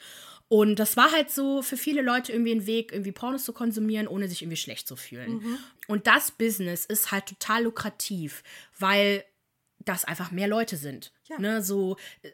[0.49, 4.07] Und das war halt so für viele Leute irgendwie ein Weg, irgendwie Pornos zu konsumieren,
[4.07, 5.35] ohne sich irgendwie schlecht zu fühlen.
[5.35, 5.57] Mhm.
[5.87, 8.43] Und das Business ist halt total lukrativ,
[8.77, 9.23] weil
[9.79, 11.11] das einfach mehr Leute sind.
[11.27, 11.39] Ja.
[11.39, 12.29] Ne, so äh,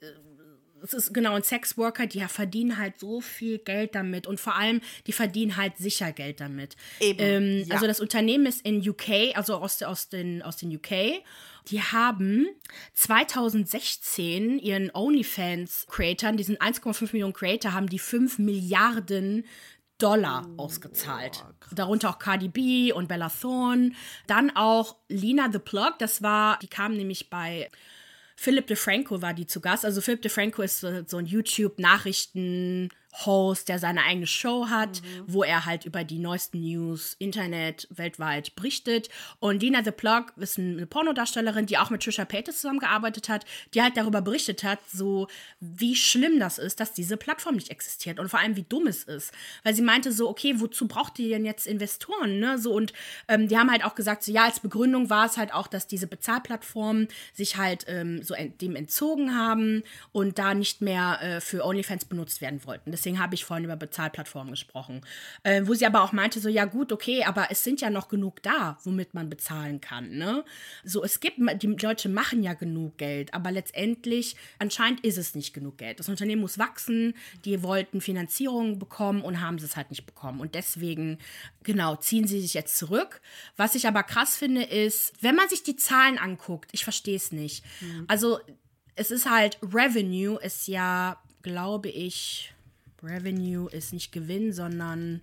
[0.83, 4.81] es ist genau ein Sexworker, die verdienen halt so viel Geld damit und vor allem,
[5.07, 6.75] die verdienen halt sicher Geld damit.
[6.99, 7.75] Eben, ähm, ja.
[7.75, 11.21] Also das Unternehmen ist in UK, also aus, aus, den, aus den UK.
[11.67, 12.47] Die haben
[12.93, 19.45] 2016 ihren OnlyFans-Creatern, diesen 1,5 Millionen Creator, haben die 5 Milliarden
[19.99, 21.43] Dollar oh, ausgezahlt.
[21.45, 23.91] Oh, Darunter auch Cardi B und Bella Thorne.
[24.27, 27.69] Dann auch Lina the Plug, das war, die kam nämlich bei
[28.39, 29.84] Philip DeFranco war die zu Gast.
[29.84, 32.89] Also Philip DeFranco ist so, so ein YouTube-Nachrichten-
[33.26, 35.24] Host, der seine eigene Show hat, mhm.
[35.28, 39.10] wo er halt über die neuesten News, Internet, weltweit berichtet.
[39.39, 43.82] Und Dina the Plug ist eine Pornodarstellerin, die auch mit Trisha Paytas zusammengearbeitet hat, die
[43.82, 45.28] halt darüber berichtet hat, so
[45.60, 49.04] wie schlimm das ist, dass diese Plattform nicht existiert und vor allem wie dumm es
[49.04, 49.34] ist.
[49.63, 52.58] Weil sie meinte so, okay, wozu braucht ihr denn jetzt Investoren, ne?
[52.60, 52.93] So und
[53.28, 55.88] ähm, die haben halt auch gesagt, so ja, als Begründung war es halt auch, dass
[55.88, 61.41] diese Bezahlplattformen sich halt ähm, so ent dem entzogen haben und da nicht mehr äh,
[61.41, 62.91] für OnlyFans benutzt werden wollten.
[62.99, 65.01] Deswegen habe ich vorhin über Bezahlplattformen gesprochen.
[65.43, 68.09] Äh, wo sie aber auch meinte, so, ja gut, okay, aber es sind ja noch
[68.09, 70.17] genug da, womit man bezahlen kann.
[70.17, 70.43] Ne?
[70.83, 75.53] So, es gibt, die Leute machen ja genug Geld, aber letztendlich, anscheinend ist es nicht
[75.53, 75.99] genug Geld.
[75.99, 77.13] Das Unternehmen muss wachsen,
[77.45, 80.41] die wollten Finanzierung bekommen und haben es halt nicht bekommen.
[80.41, 81.19] Und deswegen,
[81.63, 83.21] genau, ziehen sie sich jetzt zurück.
[83.55, 87.31] Was ich aber krass finde, ist, wenn man sich die Zahlen anguckt, ich verstehe es
[87.31, 87.63] nicht.
[87.79, 88.03] Mhm.
[88.09, 88.39] Also,
[88.95, 92.53] es ist halt, Revenue ist ja, glaube ich,
[93.03, 95.21] Revenue ist nicht Gewinn, sondern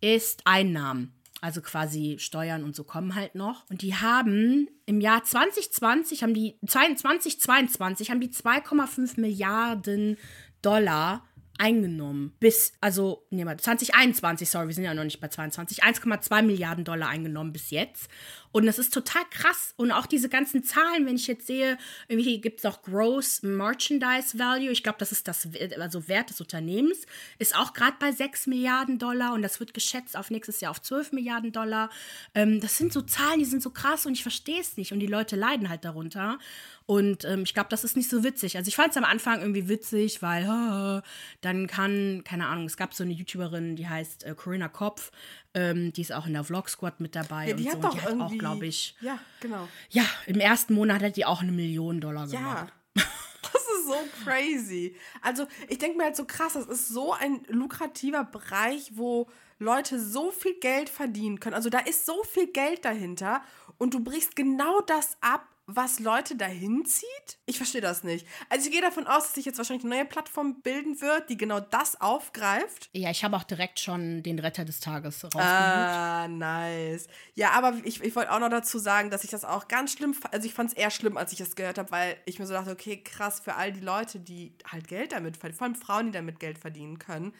[0.00, 1.14] ist Einnahmen.
[1.40, 3.68] Also quasi Steuern und so kommen halt noch.
[3.68, 10.18] Und die haben im Jahr 2020 haben die 2022 haben die 2,5 Milliarden
[10.62, 11.24] Dollar
[11.58, 12.32] eingenommen.
[12.40, 17.08] Bis, also, nee, 2021, sorry, wir sind ja noch nicht bei 22, 1,2 Milliarden Dollar
[17.08, 18.08] eingenommen bis jetzt.
[18.52, 19.74] Und das ist total krass.
[19.76, 24.38] Und auch diese ganzen Zahlen, wenn ich jetzt sehe, irgendwie gibt es auch Gross Merchandise
[24.38, 24.70] Value.
[24.70, 27.06] Ich glaube, das ist das also Wert des Unternehmens.
[27.38, 30.82] Ist auch gerade bei 6 Milliarden Dollar und das wird geschätzt auf nächstes Jahr auf
[30.82, 31.90] 12 Milliarden Dollar.
[32.34, 34.92] Ähm, das sind so Zahlen, die sind so krass und ich verstehe es nicht.
[34.92, 36.38] Und die Leute leiden halt darunter.
[36.86, 38.56] Und ähm, ich glaube, das ist nicht so witzig.
[38.56, 41.00] Also ich fand es am Anfang irgendwie witzig, weil oh,
[41.40, 45.10] dann kann, keine Ahnung, es gab so eine YouTuberin, die heißt äh, Corinna Kopf,
[45.54, 47.48] Ähm, die ist auch in der Vlog Squad mit dabei.
[47.48, 47.88] Ja, die und hat so.
[47.88, 48.38] doch die hat irgendwie.
[48.42, 48.94] Glaube ich.
[49.00, 49.68] Ja, genau.
[49.90, 52.38] Ja, im ersten Monat hat die auch eine Million Dollar Ja.
[52.38, 52.72] gemacht.
[53.52, 54.94] Das ist so crazy.
[55.20, 59.28] Also, ich denke mir halt so krass, das ist so ein lukrativer Bereich, wo
[59.58, 61.54] Leute so viel Geld verdienen können.
[61.54, 63.42] Also, da ist so viel Geld dahinter
[63.78, 67.38] und du brichst genau das ab, was Leute dahin zieht?
[67.46, 68.26] Ich verstehe das nicht.
[68.48, 71.36] Also ich gehe davon aus, dass sich jetzt wahrscheinlich eine neue Plattform bilden wird, die
[71.36, 72.90] genau das aufgreift.
[72.92, 75.46] Ja, ich habe auch direkt schon den Retter des Tages rausgesucht.
[75.46, 77.06] Ah, nice.
[77.34, 80.16] Ja, aber ich, ich wollte auch noch dazu sagen, dass ich das auch ganz schlimm,
[80.30, 82.54] also ich fand es eher schlimm, als ich das gehört habe, weil ich mir so
[82.54, 86.06] dachte, okay, krass, für all die Leute, die halt Geld damit verdienen, vor allem Frauen,
[86.06, 87.32] die damit Geld verdienen können,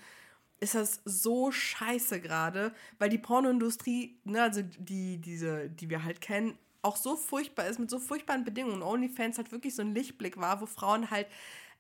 [0.61, 6.21] ist das so scheiße gerade, weil die Pornoindustrie, ne, also die, diese, die wir halt
[6.21, 8.83] kennen, auch so furchtbar ist, mit so furchtbaren Bedingungen.
[8.83, 11.27] OnlyFans halt wirklich so ein Lichtblick war, wo Frauen halt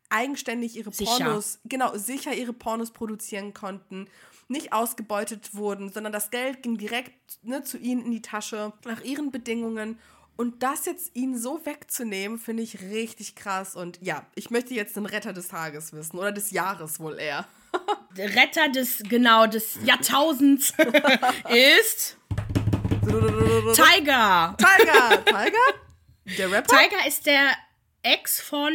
[0.08, 1.10] eigenständig ihre Sicher.
[1.24, 4.06] Pornos, genau, sicher ihre Pornos produzieren konnten,
[4.48, 9.02] nicht ausgebeutet wurden, sondern das Geld ging direkt ne, zu ihnen in die Tasche, nach
[9.02, 9.98] ihren Bedingungen.
[10.36, 13.76] Und das jetzt ihnen so wegzunehmen, finde ich richtig krass.
[13.76, 16.18] Und ja, ich möchte jetzt den Retter des Tages wissen.
[16.18, 17.46] Oder des Jahres wohl eher.
[18.16, 20.74] Der Retter des, genau, des Jahrtausends
[21.48, 22.16] ist
[23.02, 24.54] Tiger.
[24.58, 25.24] Tiger!
[25.24, 25.58] Tiger?
[26.38, 26.76] Der Rapper?
[26.76, 27.50] Tiger ist der
[28.02, 28.72] Ex von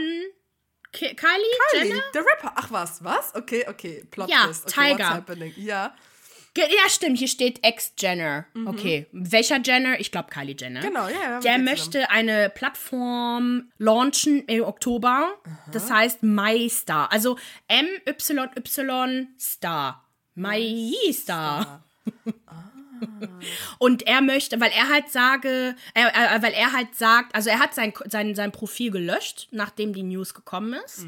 [0.91, 2.01] Ki Kylie, Jenner.
[2.13, 2.51] Der Rapper.
[2.55, 3.33] Ach was, was?
[3.35, 4.03] Okay, okay.
[4.11, 4.65] Plot Ja, Twist.
[4.67, 4.97] Okay, Tiger.
[5.05, 5.53] what's happening?
[5.57, 5.93] Ja,
[6.57, 8.47] ja, stimmt, hier steht Ex-Jenner.
[8.65, 9.99] Okay, welcher Jenner?
[9.99, 10.79] Ich glaube Kylie Jenner.
[10.79, 10.85] Mhm.
[10.87, 11.07] genau.
[11.07, 15.35] Ja, ja, Der möchte eine Plattform launchen im Oktober.
[15.71, 17.11] Das heißt MyStar.
[17.11, 17.37] Also
[17.67, 20.03] M-Y-Y Star.
[20.33, 21.83] MyStar.
[23.79, 27.59] Und er möchte, weil er halt sage, äh, äh, weil er halt sagt, also er
[27.59, 31.05] hat sein, sein, sein Profil gelöscht, nachdem die News gekommen ist.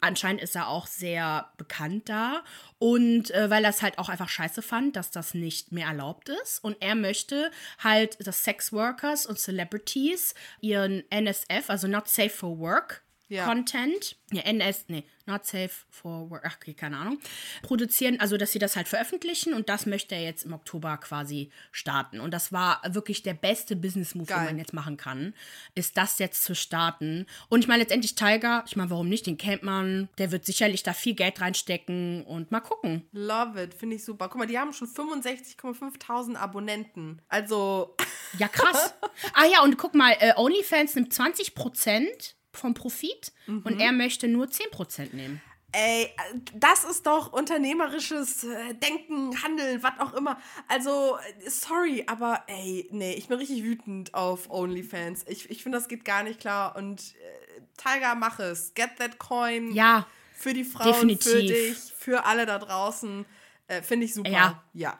[0.00, 2.42] Anscheinend ist er auch sehr bekannt da.
[2.78, 6.28] Und äh, weil er es halt auch einfach scheiße fand, dass das nicht mehr erlaubt
[6.28, 6.62] ist.
[6.62, 7.50] Und er möchte
[7.82, 13.44] halt, dass Sex Workers und Celebrities ihren NSF, also Not Safe for Work, Ja.
[13.44, 17.18] Content, ja, NS, nee, Not Safe for Work, ach, okay, keine Ahnung,
[17.62, 21.50] produzieren, also dass sie das halt veröffentlichen und das möchte er jetzt im Oktober quasi
[21.70, 22.20] starten.
[22.20, 25.34] Und das war wirklich der beste Business-Move, den man jetzt machen kann,
[25.74, 27.26] ist das jetzt zu starten.
[27.50, 30.82] Und ich meine letztendlich Tiger, ich meine, warum nicht, den kennt man, der wird sicherlich
[30.82, 33.06] da viel Geld reinstecken und mal gucken.
[33.12, 34.28] Love it, finde ich super.
[34.28, 37.20] Guck mal, die haben schon 65,5 Abonnenten.
[37.28, 37.94] Also,
[38.38, 38.94] Ja, krass.
[39.34, 44.46] ah ja, und guck mal, äh, OnlyFans nimmt 20% vom Profit und er möchte nur
[44.46, 45.40] 10% nehmen.
[45.72, 46.10] ey,
[46.54, 50.40] das ist doch unternehmerisches äh, Denken, Handeln, was auch immer.
[50.66, 55.24] Also, äh, sorry, aber ey, nee, ich bin richtig wütend auf OnlyFans.
[55.28, 56.74] Ich, ich finde, das geht gar nicht klar.
[56.74, 58.72] Und äh, Tiger, mach es.
[58.74, 59.70] Get that coin.
[59.72, 61.48] Ja, Für die Frauen, für definitiv.
[61.48, 63.26] dich, für alle da draußen.
[63.66, 64.30] Äh, finde ich super.
[64.30, 64.62] Ja.
[64.72, 64.96] ja.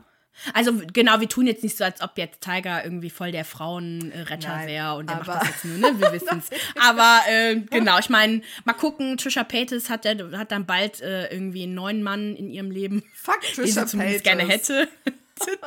[0.55, 4.63] Also genau, wir tun jetzt nicht so, als ob jetzt Tiger irgendwie voll der Frauenretter
[4.67, 6.01] wäre und der macht aber- das jetzt nur, ne?
[6.01, 6.51] Wir wissen es.
[6.81, 11.29] Aber äh, genau, ich meine, mal gucken, Trisha Paytas hat, ja, hat dann bald äh,
[11.33, 14.39] irgendwie einen neuen Mann in ihrem Leben, Fuck den Trisha sie zumindest Paytas.
[14.39, 14.89] gerne hätte.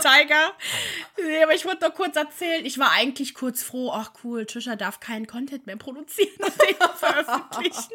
[0.02, 0.52] Tiger.
[1.26, 4.76] Nee, aber ich wollte noch kurz erzählen, ich war eigentlich kurz froh, ach cool, Trisha
[4.76, 7.94] darf keinen Content mehr produzieren und den veröffentlichen.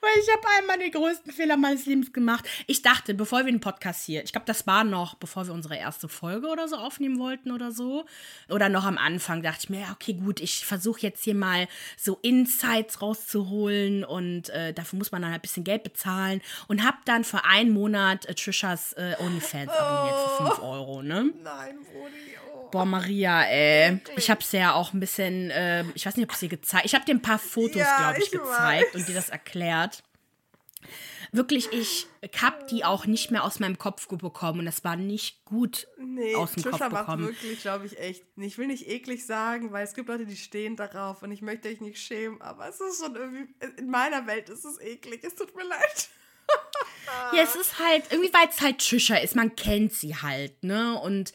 [0.00, 2.48] Weil ich habe einmal den größten Fehler meines Lebens gemacht.
[2.66, 5.76] Ich dachte, bevor wir den Podcast hier, ich glaube, das war noch, bevor wir unsere
[5.76, 8.06] erste Folge oder so aufnehmen wollten oder so.
[8.48, 11.68] Oder noch am Anfang dachte ich mir, ja, okay, gut, ich versuche jetzt hier mal
[11.96, 16.40] so Insights rauszuholen und äh, dafür muss man dann halt ein bisschen Geld bezahlen.
[16.68, 21.30] Und habe dann für einen Monat äh, Trishas äh, OnlyFans abonniert für 5 Euro, ne?
[21.42, 22.36] Nein, Brudi.
[22.52, 22.55] Oh.
[22.70, 24.00] Boah, Maria, ey.
[24.16, 26.94] Ich hab's ja auch ein bisschen, ähm, ich weiß nicht, ob ich dir gezeigt Ich
[26.94, 30.02] habe dir ein paar Fotos, Ja, glaube ich, ich gezeigt und dir das erklärt.
[31.32, 32.06] Wirklich, ich
[32.40, 36.34] hab die auch nicht mehr aus meinem Kopf bekommen und das war nicht gut Nee,
[36.36, 37.26] aus dem Trisha Kopf macht bekommen.
[37.26, 38.22] wirklich, glaube ich, echt.
[38.36, 41.68] Ich will nicht eklig sagen, weil es gibt Leute, die stehen darauf und ich möchte
[41.68, 45.24] euch nicht schämen, aber es ist schon irgendwie, in meiner Welt ist es eklig.
[45.24, 46.08] Es tut mir leid.
[47.32, 50.98] Ja, es ist halt, irgendwie, weil es halt Trisha ist, man kennt sie halt, ne?
[51.00, 51.32] Und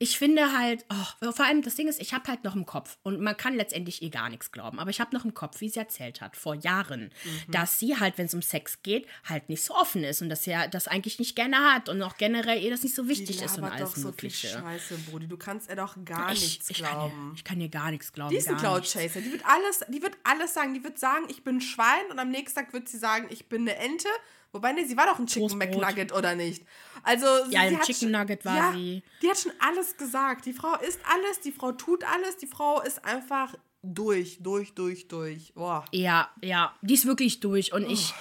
[0.00, 2.98] ich finde halt, oh, vor allem das Ding ist, ich habe halt noch im Kopf
[3.02, 5.68] und man kann letztendlich ihr gar nichts glauben, aber ich habe noch im Kopf, wie
[5.68, 7.10] sie erzählt hat, vor Jahren,
[7.48, 10.44] dass sie halt, wenn es um Sex geht, halt nicht so offen ist und dass
[10.44, 13.58] sie das eigentlich nicht gerne hat und auch generell ihr das nicht so wichtig ist
[13.58, 14.48] und alles doch so Mögliche.
[14.48, 15.26] Scheiße, Brudi.
[15.26, 17.32] Du kannst ihr doch gar Ich, nichts ich, kann ihr, glauben.
[17.34, 18.30] ich kann ihr gar nichts glauben.
[18.30, 18.84] Die ist ein Cloud.
[18.84, 19.20] Chaser.
[19.20, 20.74] Die wird alles, die wird alles sagen.
[20.74, 23.48] Die wird sagen, ich bin ein Schwein und am nächsten Tag wird sie sagen, ich
[23.48, 24.08] bin eine Ente.
[24.52, 25.80] Wobei, nee, sie war doch ein Chicken Toastbrot.
[25.82, 26.64] McNugget, oder nicht?
[27.02, 29.02] Also, Ja, sie ein hat Chicken schon- Nugget war ja, sie.
[29.22, 30.46] Die hat schon alles gesagt.
[30.46, 35.06] Die Frau ist alles, die Frau tut alles, die Frau ist einfach durch, durch, durch,
[35.08, 35.52] durch.
[35.54, 35.84] Boah.
[35.92, 37.72] Ja, ja, die ist wirklich durch.
[37.72, 38.12] Und ich,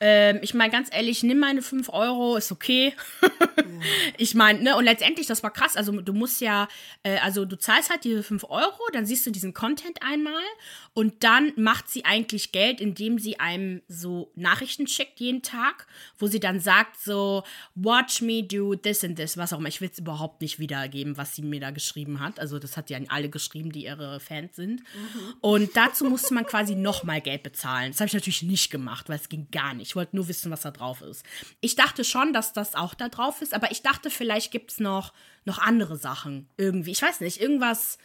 [0.00, 2.94] ähm, ich meine ganz ehrlich, nimm meine 5 Euro, ist okay.
[4.18, 5.76] Ich meine, ne, und letztendlich, das war krass.
[5.76, 6.68] Also, du musst ja,
[7.02, 10.42] äh, also, du zahlst halt diese 5 Euro, dann siehst du diesen Content einmal
[10.94, 15.86] und dann macht sie eigentlich Geld, indem sie einem so Nachrichten schickt jeden Tag,
[16.18, 17.42] wo sie dann sagt, so,
[17.74, 19.68] watch me do this and this, was auch immer.
[19.68, 22.40] Ich will es überhaupt nicht wiedergeben, was sie mir da geschrieben hat.
[22.40, 24.80] Also, das hat ja alle geschrieben, die ihre Fans sind.
[24.80, 25.34] Mhm.
[25.40, 27.92] Und dazu musste man quasi nochmal Geld bezahlen.
[27.92, 29.88] Das habe ich natürlich nicht gemacht, weil es ging gar nicht.
[29.88, 31.24] Ich wollte nur wissen, was da drauf ist.
[31.60, 34.80] Ich dachte schon, dass das auch da drauf ist, aber ich dachte, vielleicht gibt es
[34.80, 35.12] noch,
[35.44, 36.92] noch andere Sachen irgendwie.
[36.92, 37.98] Ich weiß nicht, irgendwas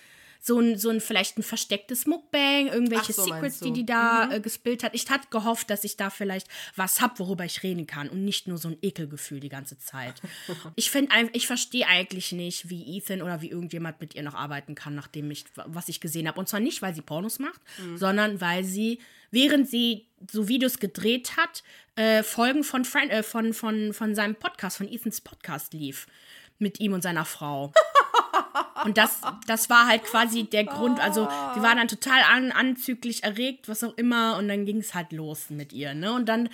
[0.43, 4.32] so ein, so ein vielleicht ein verstecktes Mukbang, irgendwelche so, Secrets, die die da mhm.
[4.32, 4.95] äh, gespillt hat.
[4.95, 8.47] Ich hatte gehofft, dass ich da vielleicht was habe, worüber ich reden kann und nicht
[8.47, 10.19] nur so ein Ekelgefühl die ganze Zeit.
[10.75, 14.73] ich finde, ich verstehe eigentlich nicht, wie Ethan oder wie irgendjemand mit ihr noch arbeiten
[14.73, 16.39] kann, nachdem ich, was ich gesehen habe.
[16.39, 17.97] Und zwar nicht, weil sie Pornos macht, mhm.
[17.97, 18.97] sondern weil sie,
[19.30, 21.62] während sie so Videos gedreht hat,
[21.95, 26.08] äh, Folgen von, Friend, äh, von, von, von seinem Podcast, von Ethans Podcast lief.
[26.58, 27.71] Mit ihm und seiner Frau.
[28.86, 31.00] Und das, das war halt quasi der Grund.
[31.00, 34.38] Also, sie war dann total an, anzüglich erregt, was auch immer.
[34.38, 35.94] Und dann ging es halt los mit ihr.
[35.94, 36.14] Ne?
[36.14, 36.50] Und dann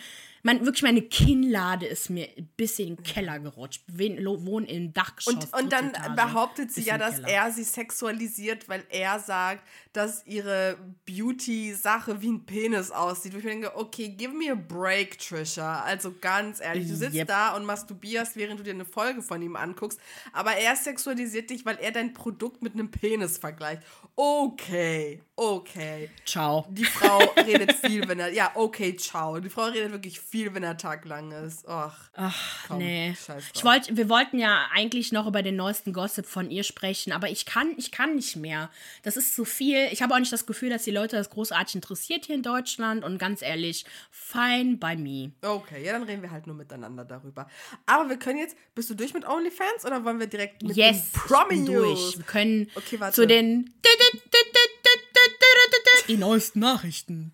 [0.47, 3.83] mein, wirklich meine Kinnlade ist mir bis in den Keller gerutscht.
[3.87, 5.33] Wir wohnen im Dachgeschoss.
[5.33, 10.25] Und, und dann Etage, behauptet sie ja, dass er sie sexualisiert, weil er sagt, dass
[10.25, 13.33] ihre Beauty-Sache wie ein Penis aussieht.
[13.33, 15.81] Wo ich mir denke, okay, give me a break, Trisha.
[15.81, 17.27] Also ganz ehrlich, du sitzt yep.
[17.27, 19.99] da und masturbierst, während du dir eine Folge von ihm anguckst.
[20.31, 23.83] Aber er sexualisiert dich, weil er dein Produkt mit einem Penis vergleicht.
[24.15, 26.09] Okay, okay.
[26.25, 26.65] Ciao.
[26.69, 28.33] Die Frau redet viel, wenn er.
[28.33, 29.39] Ja, okay, ciao.
[29.39, 31.67] Die Frau redet wirklich viel, wenn der Tag lang ist.
[31.67, 33.15] Ach, Ach komm, nee.
[33.53, 37.29] Ich wollt, wir wollten ja eigentlich noch über den neuesten Gossip von ihr sprechen, aber
[37.29, 38.69] ich kann, ich kann nicht mehr.
[39.03, 39.87] Das ist zu viel.
[39.91, 43.03] Ich habe auch nicht das Gefühl, dass die Leute das großartig interessiert hier in Deutschland
[43.03, 45.31] und ganz ehrlich, fine by me.
[45.41, 47.47] Okay, ja, dann reden wir halt nur miteinander darüber.
[47.85, 48.57] Aber wir können jetzt.
[48.75, 52.17] Bist du durch mit OnlyFans oder wollen wir direkt mit yes, Promi durch?
[52.17, 53.73] Wir können okay, zu den
[56.07, 57.33] die neuesten Nachrichten.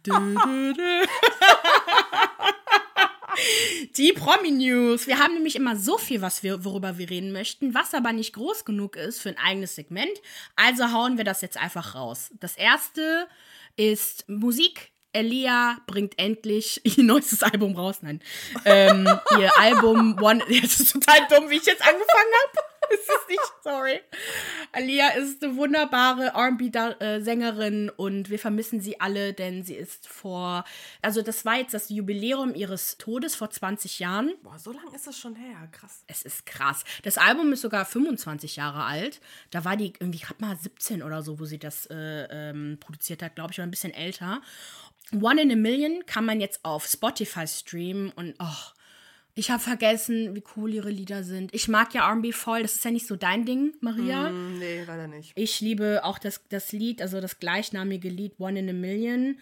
[3.96, 5.08] Die Promi-News.
[5.08, 8.34] Wir haben nämlich immer so viel, was wir, worüber wir reden möchten, was aber nicht
[8.34, 10.12] groß genug ist für ein eigenes Segment.
[10.56, 12.32] Also hauen wir das jetzt einfach raus.
[12.40, 13.28] Das erste
[13.76, 14.92] ist Musik.
[15.14, 17.98] Elia bringt endlich ihr neuestes Album raus.
[18.02, 18.22] Nein.
[18.66, 19.08] Ähm,
[19.40, 20.44] ihr Album One.
[20.62, 22.73] Das ist total dumm, wie ich jetzt angefangen habe.
[22.90, 24.00] es ist nicht, sorry.
[24.72, 30.64] Alia ist eine wunderbare RB-Sängerin und wir vermissen sie alle, denn sie ist vor,
[31.02, 34.34] also das war jetzt das Jubiläum ihres Todes vor 20 Jahren.
[34.44, 36.04] Boah, so lange ist das schon her, krass.
[36.08, 36.84] Es ist krass.
[37.04, 39.22] Das Album ist sogar 25 Jahre alt.
[39.52, 43.22] Da war die irgendwie gerade mal 17 oder so, wo sie das äh, ähm, produziert
[43.22, 44.42] hat, glaube ich, oder ein bisschen älter.
[45.12, 48.72] One in a Million kann man jetzt auf Spotify streamen und oh,
[49.36, 51.54] ich habe vergessen, wie cool ihre Lieder sind.
[51.54, 52.62] Ich mag ja RB voll.
[52.62, 54.30] Das ist ja nicht so dein Ding, Maria.
[54.30, 55.32] Mm, nee, leider nicht.
[55.36, 59.40] Ich liebe auch das, das Lied, also das gleichnamige Lied One in a Million.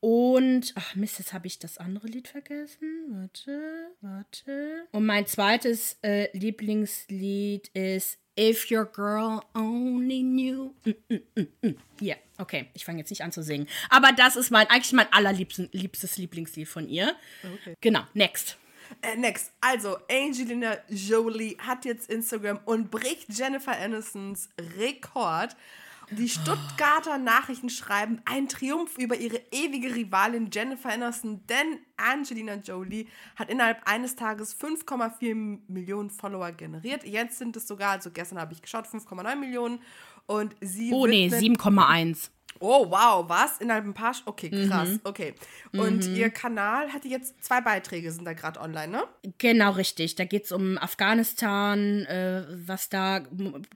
[0.00, 3.06] Und, ach Mist, jetzt habe ich das andere Lied vergessen.
[3.08, 4.86] Warte, warte.
[4.92, 10.74] Und mein zweites äh, Lieblingslied ist If Your Girl Only Knew.
[10.84, 11.76] Mm, mm, mm, mm.
[12.00, 13.68] Ja, okay, ich fange jetzt nicht an zu singen.
[13.90, 17.14] Aber das ist mein, eigentlich mein allerliebstes Lieblingslied von ihr.
[17.42, 17.74] Okay.
[17.80, 18.58] Genau, next.
[19.02, 19.52] Äh, next.
[19.60, 25.56] Also, Angelina Jolie hat jetzt Instagram und bricht Jennifer Aniston's Rekord.
[26.10, 33.08] Die Stuttgarter Nachrichten schreiben ein Triumph über ihre ewige Rivalin Jennifer Aniston, denn Angelina Jolie
[33.36, 37.04] hat innerhalb eines Tages 5,4 Millionen Follower generiert.
[37.04, 39.80] Jetzt sind es sogar, also gestern habe ich geschaut, 5,9 Millionen.
[40.26, 40.92] Und sie.
[40.92, 42.30] Oh nee, 7,1.
[42.60, 43.58] Oh, wow, was?
[43.58, 44.14] Innerhalb ein paar.
[44.14, 45.00] Sch okay, krass, mhm.
[45.04, 45.34] okay.
[45.72, 46.16] Und mhm.
[46.16, 49.04] ihr Kanal hatte jetzt zwei Beiträge, sind da gerade online, ne?
[49.38, 50.14] Genau, richtig.
[50.14, 53.20] Da geht es um Afghanistan, äh, was da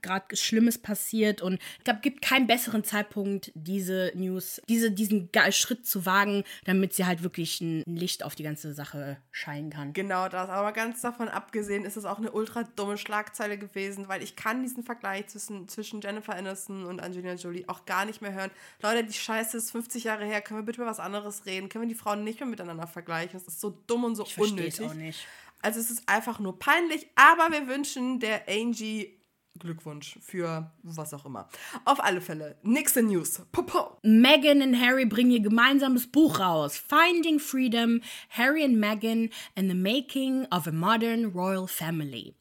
[0.01, 1.41] gerade Schlimmes passiert.
[1.41, 6.93] Und ich glaube, gibt keinen besseren Zeitpunkt, diese News, diese, diesen Schritt zu wagen, damit
[6.93, 9.93] sie halt wirklich ein Licht auf die ganze Sache scheinen kann.
[9.93, 10.49] Genau das.
[10.49, 14.61] Aber ganz davon abgesehen ist es auch eine ultra dumme Schlagzeile gewesen, weil ich kann
[14.63, 18.51] diesen Vergleich zwischen, zwischen Jennifer Aniston und Angelina Jolie auch gar nicht mehr hören.
[18.81, 21.69] Leute, die Scheiße ist 50 Jahre her, können wir bitte über was anderes reden?
[21.69, 23.33] Können wir die Frauen nicht mehr miteinander vergleichen?
[23.33, 24.85] Das ist so dumm und so ich unnötig.
[24.85, 25.25] Auch nicht.
[25.61, 29.19] Also es ist einfach nur peinlich, aber wir wünschen der Angie
[29.59, 31.49] Glückwunsch für was auch immer.
[31.85, 33.41] Auf alle Fälle, nächste News.
[33.51, 33.97] Popo.
[34.03, 36.77] Meghan und Harry bringen ihr gemeinsames Buch raus.
[36.77, 42.38] Finding Freedom, Harry and Meghan and the Making of a Modern Royal Family.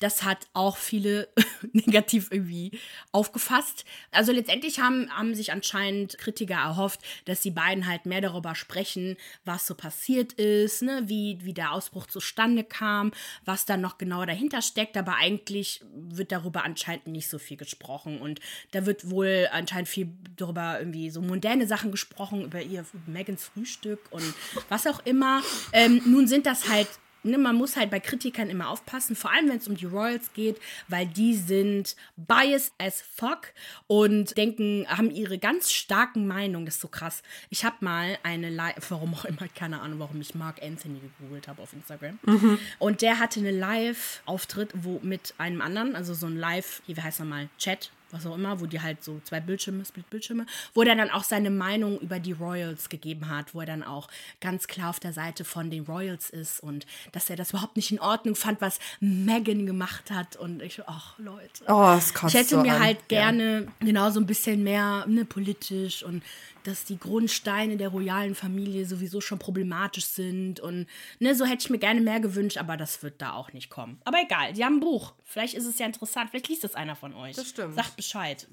[0.00, 1.28] Das hat auch viele
[1.72, 2.78] negativ irgendwie
[3.12, 3.84] aufgefasst.
[4.10, 9.16] Also letztendlich haben, haben sich anscheinend Kritiker erhofft, dass die beiden halt mehr darüber sprechen,
[9.44, 11.04] was so passiert ist, ne?
[11.06, 13.12] wie, wie der Ausbruch zustande kam,
[13.44, 14.96] was da noch genau dahinter steckt.
[14.96, 18.20] Aber eigentlich wird darüber anscheinend nicht so viel gesprochen.
[18.20, 18.40] Und
[18.72, 24.00] da wird wohl anscheinend viel darüber irgendwie so moderne Sachen gesprochen, über ihr Megans Frühstück
[24.10, 24.34] und
[24.68, 25.42] was auch immer.
[25.72, 26.88] Ähm, nun sind das halt
[27.26, 30.32] ne, man muss halt bei Kritikern immer aufpassen, vor allem wenn es um die Royals
[30.32, 33.52] geht, weil die sind biased as fuck
[33.86, 36.66] und denken, haben ihre ganz starken Meinungen.
[36.66, 37.22] Das ist so krass.
[37.50, 41.48] Ich habe mal eine Live, warum auch immer, keine Ahnung, warum ich Mark Anthony gegoogelt
[41.48, 42.18] habe auf Instagram.
[42.22, 42.58] Mhm.
[42.78, 47.20] Und der hatte eine Live-Auftritt, wo mit einem anderen, also so ein Live, wie heißt
[47.20, 51.10] nochmal, Chat, was auch immer, wo die halt so zwei Bildschirme, Split-Bildschirme, wo er dann
[51.10, 54.08] auch seine Meinung über die Royals gegeben hat, wo er dann auch
[54.40, 57.90] ganz klar auf der Seite von den Royals ist und dass er das überhaupt nicht
[57.90, 60.36] in Ordnung fand, was Megan gemacht hat.
[60.36, 61.64] Und ich, ach Leute.
[61.68, 62.82] Oh, es kotzt ich hätte so mir an.
[62.82, 63.86] halt gerne ja.
[63.86, 66.22] genau so ein bisschen mehr ne, politisch und
[66.66, 70.60] dass die Grundsteine der royalen Familie sowieso schon problematisch sind.
[70.60, 70.86] Und
[71.20, 74.00] ne, so hätte ich mir gerne mehr gewünscht, aber das wird da auch nicht kommen.
[74.04, 75.12] Aber egal, die haben ein Buch.
[75.24, 76.30] Vielleicht ist es ja interessant.
[76.30, 77.36] Vielleicht liest es einer von euch.
[77.36, 77.74] Das stimmt.
[77.74, 78.48] Sagt Bescheid.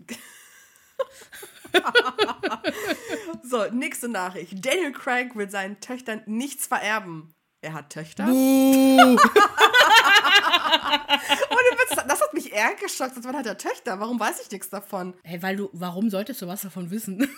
[3.43, 4.65] so, nächste Nachricht.
[4.65, 7.33] Daniel Craig will seinen Töchtern nichts vererben.
[7.61, 8.27] Er hat Töchter.
[8.27, 9.15] Uh.
[12.07, 13.15] das hat mich eher geschockt.
[13.21, 13.99] Wann hat er Töchter?
[13.99, 15.13] Warum weiß ich nichts davon?
[15.23, 17.29] Hey, weil du, warum solltest du was davon wissen?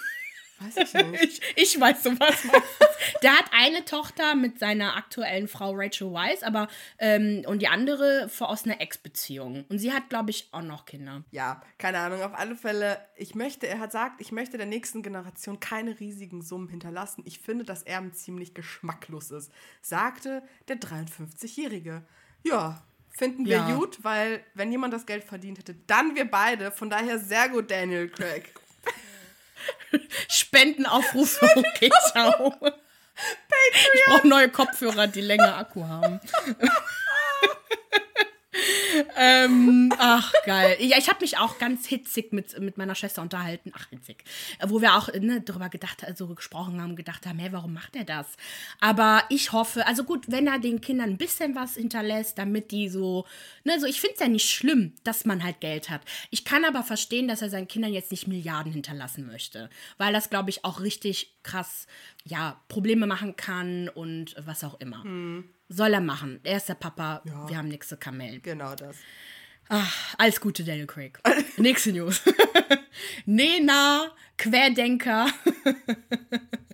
[0.60, 1.24] Weiß ich nicht.
[1.24, 2.36] ich, ich weiß sowas.
[3.22, 8.30] Der hat eine Tochter mit seiner aktuellen Frau Rachel Weisz, aber ähm, und die andere
[8.40, 9.66] aus einer Ex-Beziehung.
[9.70, 11.24] Und sie hat, glaube ich, auch noch Kinder.
[11.32, 12.22] Ja, keine Ahnung.
[12.22, 16.42] Auf alle Fälle, ich möchte, er hat gesagt, ich möchte der nächsten Generation keine riesigen
[16.42, 17.24] Summen hinterlassen.
[17.26, 19.52] Ich finde, dass er ziemlich geschmacklos ist,
[19.82, 22.04] sagte der 53-Jährige.
[22.44, 23.76] Ja, finden wir Ja.
[23.76, 26.72] gut, weil wenn jemand das Geld verdient hätte, dann wir beide.
[26.72, 28.54] Von daher sehr gut, Daniel Craig.
[30.30, 32.56] Spendenaufrufe, okay, ciao.
[33.94, 36.20] Ich brauche neue Kopfhörer, die länger Akku haben.
[39.18, 40.78] ähm, ach, geil.
[40.80, 43.72] Ja, ich habe mich auch ganz hitzig mit, mit meiner Schwester unterhalten.
[43.76, 44.24] Ach, hitzig.
[44.66, 48.04] Wo wir auch ne, darüber gedacht, also gesprochen haben, gedacht haben, hey, warum macht er
[48.04, 48.28] das?
[48.80, 52.90] Aber ich hoffe, also gut, wenn er den Kindern ein bisschen was hinterlässt, damit die
[52.90, 53.26] so,
[53.64, 56.02] ne, so, ich finde es ja nicht schlimm, dass man halt Geld hat.
[56.30, 59.70] Ich kann aber verstehen, dass er seinen Kindern jetzt nicht Milliarden hinterlassen möchte.
[59.98, 61.88] Weil das, glaube ich, auch richtig krass,
[62.24, 65.04] ja, Probleme machen kann und was auch immer.
[65.68, 66.40] Soll er machen.
[66.44, 67.50] Er ist der Papa, Ja.
[67.50, 68.42] wir haben nichts zu kamellen.
[68.42, 68.98] Genau das.
[69.68, 71.20] Ach, alles Gute, Daniel Craig.
[71.58, 72.22] Nächste News.
[73.26, 75.28] Nena, Querdenker.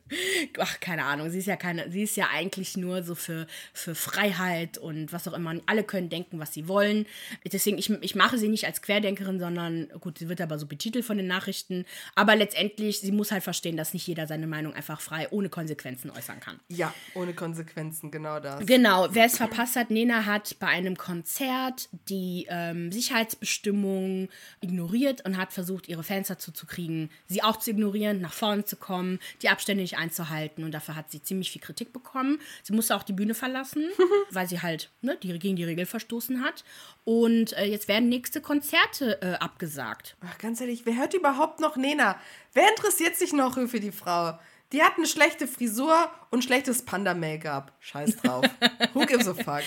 [0.58, 1.30] Ach, keine Ahnung.
[1.30, 5.28] Sie ist ja keine, sie ist ja eigentlich nur so für, für Freiheit und was
[5.28, 5.52] auch immer.
[5.52, 7.06] Und alle können denken, was sie wollen.
[7.52, 11.06] Deswegen, ich, ich mache sie nicht als Querdenkerin, sondern, gut, sie wird aber so betitelt
[11.06, 11.86] von den Nachrichten.
[12.16, 16.12] Aber letztendlich, sie muss halt verstehen, dass nicht jeder seine Meinung einfach frei, ohne Konsequenzen
[16.12, 16.60] äußern kann.
[16.68, 18.66] Ja, ohne Konsequenzen, genau das.
[18.66, 24.30] Genau, wer es verpasst hat, Nena hat bei einem Konzert die ähm, Sicherheitsbestimmungen
[24.62, 28.66] ignoriert und hat versucht, ihre Fans dazu zu kriegen, sie auch zu ignorieren, nach vorne
[28.66, 30.64] zu kommen, die Abstände nicht einzuhalten.
[30.64, 32.40] Und dafür hat sie ziemlich viel Kritik bekommen.
[32.64, 33.88] Sie musste auch die Bühne verlassen,
[34.32, 36.64] weil sie halt ne, die, gegen die Regel verstoßen hat.
[37.04, 40.18] Und äh, jetzt werden nächste Konzerte äh, abgesagt.
[40.22, 42.20] Ach, ganz ehrlich, wer hört überhaupt noch Nena?
[42.54, 44.38] Wer interessiert sich noch für die Frau?
[44.72, 47.74] Die hat eine schlechte Frisur und schlechtes Panda-Make-up.
[47.82, 48.46] Scheiß drauf.
[48.94, 49.64] Who gives a fuck?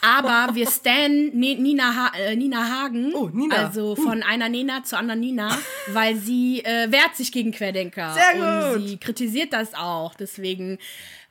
[0.00, 3.54] Aber wir stan Ni- Nina, ha äh, Nina Hagen, Oh, Nina.
[3.56, 5.56] also von einer Nena zur anderen Nina,
[5.92, 8.14] weil sie äh, wehrt sich gegen Querdenker.
[8.14, 8.34] Sehr
[8.74, 8.88] Und gut.
[8.88, 10.14] sie kritisiert das auch.
[10.14, 10.78] Deswegen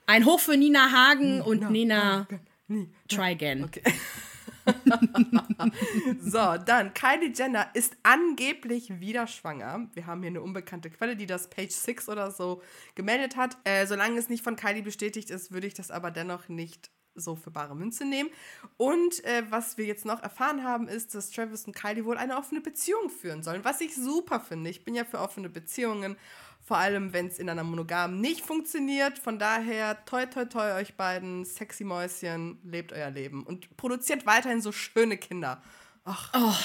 [0.08, 2.28] ein Hoch für Nina Hagen und Nina
[2.70, 2.88] Nie.
[3.10, 3.66] Try Again.
[3.66, 3.82] Okay.
[6.22, 9.88] So, dann Kylie Jenner ist angeblich wieder schwanger.
[9.94, 12.62] Wir haben hier eine unbekannte Quelle, die das Page 6 oder so
[12.96, 13.58] gemeldet hat.
[13.64, 17.36] Äh, solange es nicht von Kylie bestätigt ist, würde ich das aber dennoch nicht so
[17.36, 18.30] für bare Münze nehmen.
[18.78, 22.38] Und äh, was wir jetzt noch erfahren haben, ist, dass Travis und Kylie wohl eine
[22.38, 24.70] offene Beziehung führen sollen, was ich super finde.
[24.70, 26.16] Ich bin ja für offene Beziehungen,
[26.72, 29.20] vor allem wenn es in einer monogamen nicht funktioniert.
[29.20, 34.62] Von daher, toi, toi, toi, euch beiden, sexy Mäuschen, lebt euer Leben und produziert weiterhin
[34.62, 35.62] so schöne Kinder.
[36.06, 36.56] Ach, Oh,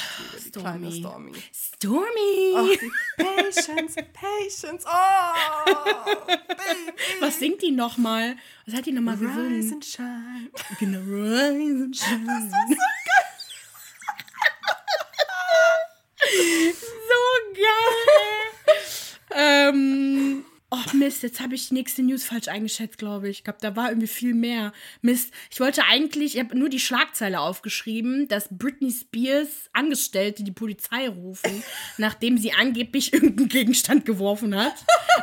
[0.45, 1.33] die kleine Stormy.
[1.53, 2.55] Stormy.
[2.57, 7.21] Ach, die Patience, Patience, oh, baby.
[7.21, 8.37] Was singt die nochmal?
[8.67, 9.73] Was hat die nochmal Rise gesungen?
[9.73, 10.51] and shine.
[10.79, 12.51] Genau, Rise and Shine.
[17.09, 17.21] so
[17.55, 18.36] geil.
[19.37, 23.39] Ähm, oh, Ach Mist, jetzt habe ich die nächste News falsch eingeschätzt, glaube ich.
[23.39, 24.73] Ich glaube, da war irgendwie viel mehr.
[25.01, 25.33] Mist.
[25.51, 31.09] Ich wollte eigentlich, ich habe nur die Schlagzeile aufgeschrieben, dass Britney Spears Angestellte die Polizei
[31.09, 31.63] rufen,
[31.99, 34.75] nachdem sie angeblich irgendeinen Gegenstand geworfen hat.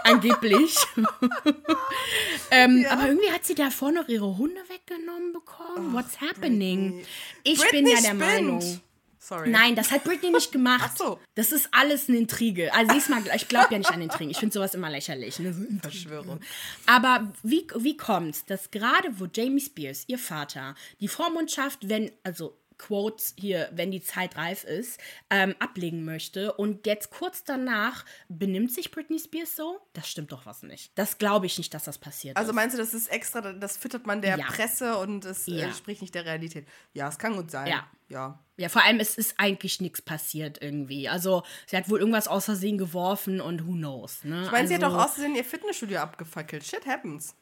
[0.04, 0.76] angeblich.
[2.52, 2.92] ähm, ja.
[2.92, 5.92] Aber irgendwie hat sie davor noch ihre Hunde weggenommen bekommen.
[5.92, 6.92] Oh, What's happening?
[6.92, 7.06] Britney.
[7.44, 8.20] Ich Britney bin ja der spinnt.
[8.20, 8.82] Meinung.
[9.24, 9.50] Sorry.
[9.50, 10.82] Nein, das hat Britney nicht gemacht.
[10.92, 11.20] Ach so.
[11.36, 12.74] Das ist alles eine Intrige.
[12.74, 14.30] Also diesmal, ich glaube ja nicht an Intrigen.
[14.30, 15.40] Ich finde sowas immer lächerlich.
[15.40, 15.80] Ne?
[15.82, 16.42] Verschwörung.
[16.88, 22.58] Aber wie, wie kommt dass gerade wo Jamie Spears, ihr Vater, die Vormundschaft, wenn, also
[22.78, 25.00] Quotes hier, wenn die Zeit reif ist,
[25.30, 26.54] ähm, ablegen möchte.
[26.54, 29.80] Und jetzt kurz danach benimmt sich Britney Spears so?
[29.94, 30.92] Das stimmt doch was nicht.
[30.96, 32.38] Das glaube ich nicht, dass das passiert.
[32.38, 34.46] Also meinst du, das ist extra, das füttert man der ja.
[34.46, 35.66] Presse und es äh, ja.
[35.66, 36.68] entspricht nicht der Realität?
[36.94, 37.68] Ja, es kann gut sein.
[37.68, 37.88] Ja.
[38.10, 38.40] Ja.
[38.58, 41.10] Ja, vor allem, es ist eigentlich nichts passiert irgendwie.
[41.10, 44.24] Also, sie hat wohl irgendwas aus Versehen geworfen und who knows.
[44.24, 44.44] Ne?
[44.46, 46.64] Ich meine, also, sie hat doch aus Versehen ihr Fitnessstudio abgefackelt.
[46.64, 47.36] Shit happens.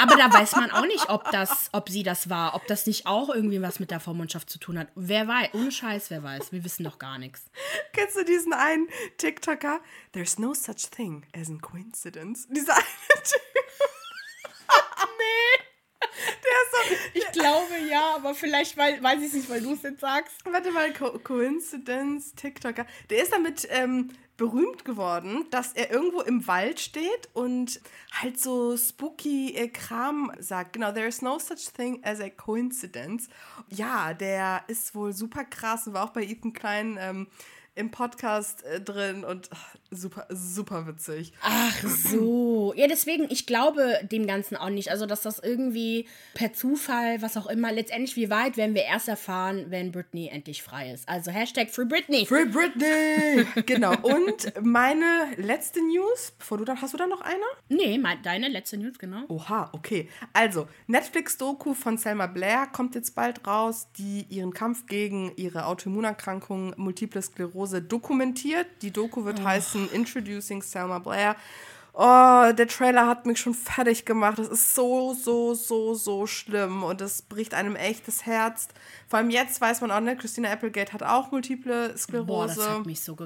[0.00, 3.06] Aber da weiß man auch nicht, ob das, ob sie das war, ob das nicht
[3.06, 4.88] auch irgendwie was mit der Vormundschaft zu tun hat.
[4.94, 6.52] Wer weiß, ohne Scheiß, wer weiß.
[6.52, 7.50] Wir wissen doch gar nichts.
[7.92, 8.88] Kennst du diesen einen
[9.18, 9.80] TikToker?
[10.12, 12.48] There's no such thing as a coincidence.
[12.48, 12.84] Dieser eine
[13.22, 13.40] Typ.
[15.18, 15.64] nee.
[16.00, 16.08] Der
[16.62, 16.96] ist so.
[17.12, 20.34] Ich glaube ja, aber vielleicht weil, weiß ich es nicht, weil du es jetzt sagst.
[20.44, 22.86] Warte mal, Co Coincidence, TikToker.
[23.10, 24.10] Der ist damit ähm,
[24.40, 27.78] berühmt geworden, dass er irgendwo im Wald steht und
[28.10, 30.72] halt so spooky äh, Kram sagt.
[30.72, 33.28] Genau, there is no such thing as a coincidence.
[33.68, 37.26] Ja, der ist wohl super krass und war auch bei Ethan Klein ähm,
[37.74, 41.32] im Podcast äh, drin und ach, super, super witzig.
[41.42, 42.74] Ach so.
[42.76, 44.90] Ja, deswegen, ich glaube dem Ganzen auch nicht.
[44.90, 49.08] Also, dass das irgendwie per Zufall, was auch immer, letztendlich, wie weit werden wir erst
[49.08, 51.08] erfahren, wenn Britney endlich frei ist.
[51.08, 52.26] Also, Hashtag Free Britney.
[52.26, 53.46] Free Britney!
[53.66, 53.94] genau.
[54.02, 57.44] Und meine letzte News, bevor du dann, hast du da noch eine?
[57.68, 59.24] Nee, mein, deine letzte News, genau.
[59.28, 60.08] Oha, okay.
[60.32, 66.74] Also, Netflix-Doku von Selma Blair kommt jetzt bald raus, die ihren Kampf gegen ihre Autoimmunerkrankung
[66.76, 68.66] Multiple Sklerose dokumentiert.
[68.82, 69.44] Die Doku wird oh.
[69.44, 71.36] heißen heißen Introducing Selma Blair.
[71.92, 74.38] Oh, der Trailer hat mich schon fertig gemacht.
[74.38, 78.68] Das ist so, so, so, so schlimm und das bricht einem echt das Herz.
[79.08, 82.26] Vor allem jetzt weiß man auch, ne, Christina Applegate hat auch multiple Sklerose.
[82.26, 83.16] Boah, das hat mich so,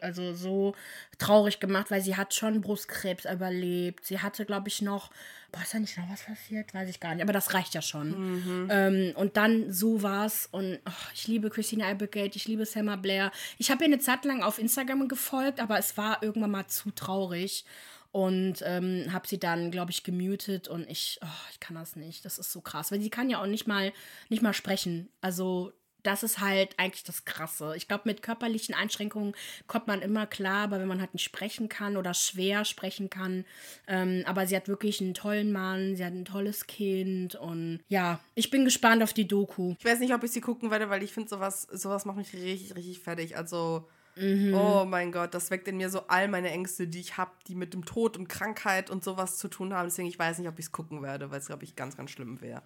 [0.00, 0.74] also so
[1.18, 4.06] traurig gemacht, weil sie hat schon Brustkrebs überlebt.
[4.06, 5.10] Sie hatte, glaube ich, noch
[5.52, 6.72] boah, ist da nicht noch was passiert?
[6.74, 7.22] Weiß ich gar nicht.
[7.22, 8.10] Aber das reicht ja schon.
[8.10, 8.68] Mhm.
[8.70, 10.48] Ähm, und dann so war's.
[10.50, 13.32] Und oh, ich liebe Christina Applegate, ich liebe Selma Blair.
[13.58, 16.90] Ich habe ihr eine Zeit lang auf Instagram gefolgt, aber es war irgendwann mal zu
[16.90, 17.64] traurig.
[18.12, 22.24] Und ähm, habe sie dann, glaube ich, gemutet und ich, oh, ich kann das nicht.
[22.24, 22.90] Das ist so krass.
[22.90, 23.92] Weil sie kann ja auch nicht mal,
[24.30, 25.10] nicht mal sprechen.
[25.20, 25.72] Also
[26.06, 27.74] das ist halt eigentlich das Krasse.
[27.76, 29.34] Ich glaube, mit körperlichen Einschränkungen
[29.66, 33.44] kommt man immer klar, aber wenn man halt nicht sprechen kann oder schwer sprechen kann.
[33.88, 38.20] Ähm, aber sie hat wirklich einen tollen Mann, sie hat ein tolles Kind und ja,
[38.34, 39.74] ich bin gespannt auf die Doku.
[39.78, 42.32] Ich weiß nicht, ob ich sie gucken werde, weil ich finde, sowas, sowas macht mich
[42.32, 43.36] richtig, richtig fertig.
[43.36, 43.88] Also.
[44.18, 44.54] Mhm.
[44.54, 47.54] Oh mein Gott, das weckt in mir so all meine Ängste, die ich habe, die
[47.54, 49.88] mit dem Tod und Krankheit und sowas zu tun haben.
[49.88, 52.12] Deswegen, ich weiß nicht, ob ich es gucken werde, weil es, glaube ich, ganz, ganz
[52.12, 52.62] schlimm wäre.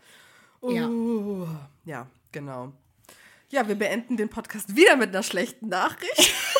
[0.62, 1.60] Uh, ja.
[1.84, 2.72] ja, genau.
[3.50, 6.32] Ja, wir beenden den Podcast wieder mit einer schlechten Nachricht.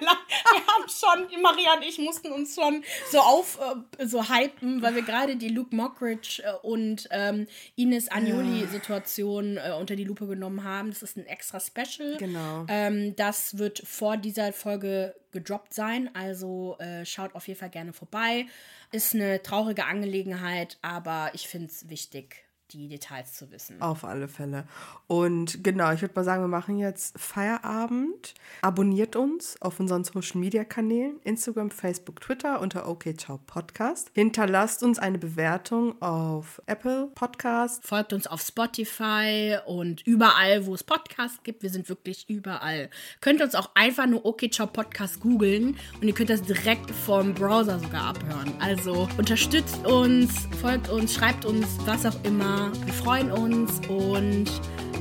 [0.00, 3.58] Wir haben schon, Maria und ich mussten uns schon so auf,
[3.98, 7.46] äh, so hypen, weil wir gerade die Luke Mockridge äh, und ähm,
[7.76, 10.90] Ines Agnoli-Situation äh, unter die Lupe genommen haben.
[10.90, 12.16] Das ist ein extra Special.
[12.18, 12.66] Genau.
[12.68, 16.10] Ähm, das wird vor dieser Folge gedroppt sein.
[16.14, 18.46] Also äh, schaut auf jeden Fall gerne vorbei.
[18.90, 22.44] Ist eine traurige Angelegenheit, aber ich finde es wichtig
[22.78, 23.80] die Details zu wissen.
[23.82, 24.64] Auf alle Fälle.
[25.06, 28.34] Und genau, ich würde mal sagen, wir machen jetzt Feierabend.
[28.62, 34.10] Abonniert uns auf unseren Social Media Kanälen, Instagram, Facebook, Twitter unter OK Ciao Podcast.
[34.14, 37.84] Hinterlasst uns eine Bewertung auf Apple Podcast.
[37.86, 41.62] Folgt uns auf Spotify und überall, wo es Podcasts gibt.
[41.62, 42.90] Wir sind wirklich überall.
[43.20, 47.34] Könnt uns auch einfach nur OK Ciao Podcast googeln und ihr könnt das direkt vom
[47.34, 48.52] Browser sogar abhören.
[48.60, 54.50] Also unterstützt uns, folgt uns, schreibt uns, was auch immer wir freuen uns und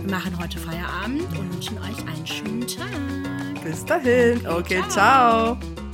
[0.01, 3.63] wir machen heute Feierabend und wünschen euch einen schönen Tag.
[3.63, 4.45] Bis dahin.
[4.47, 5.57] Okay, ciao.
[5.57, 5.88] ciao.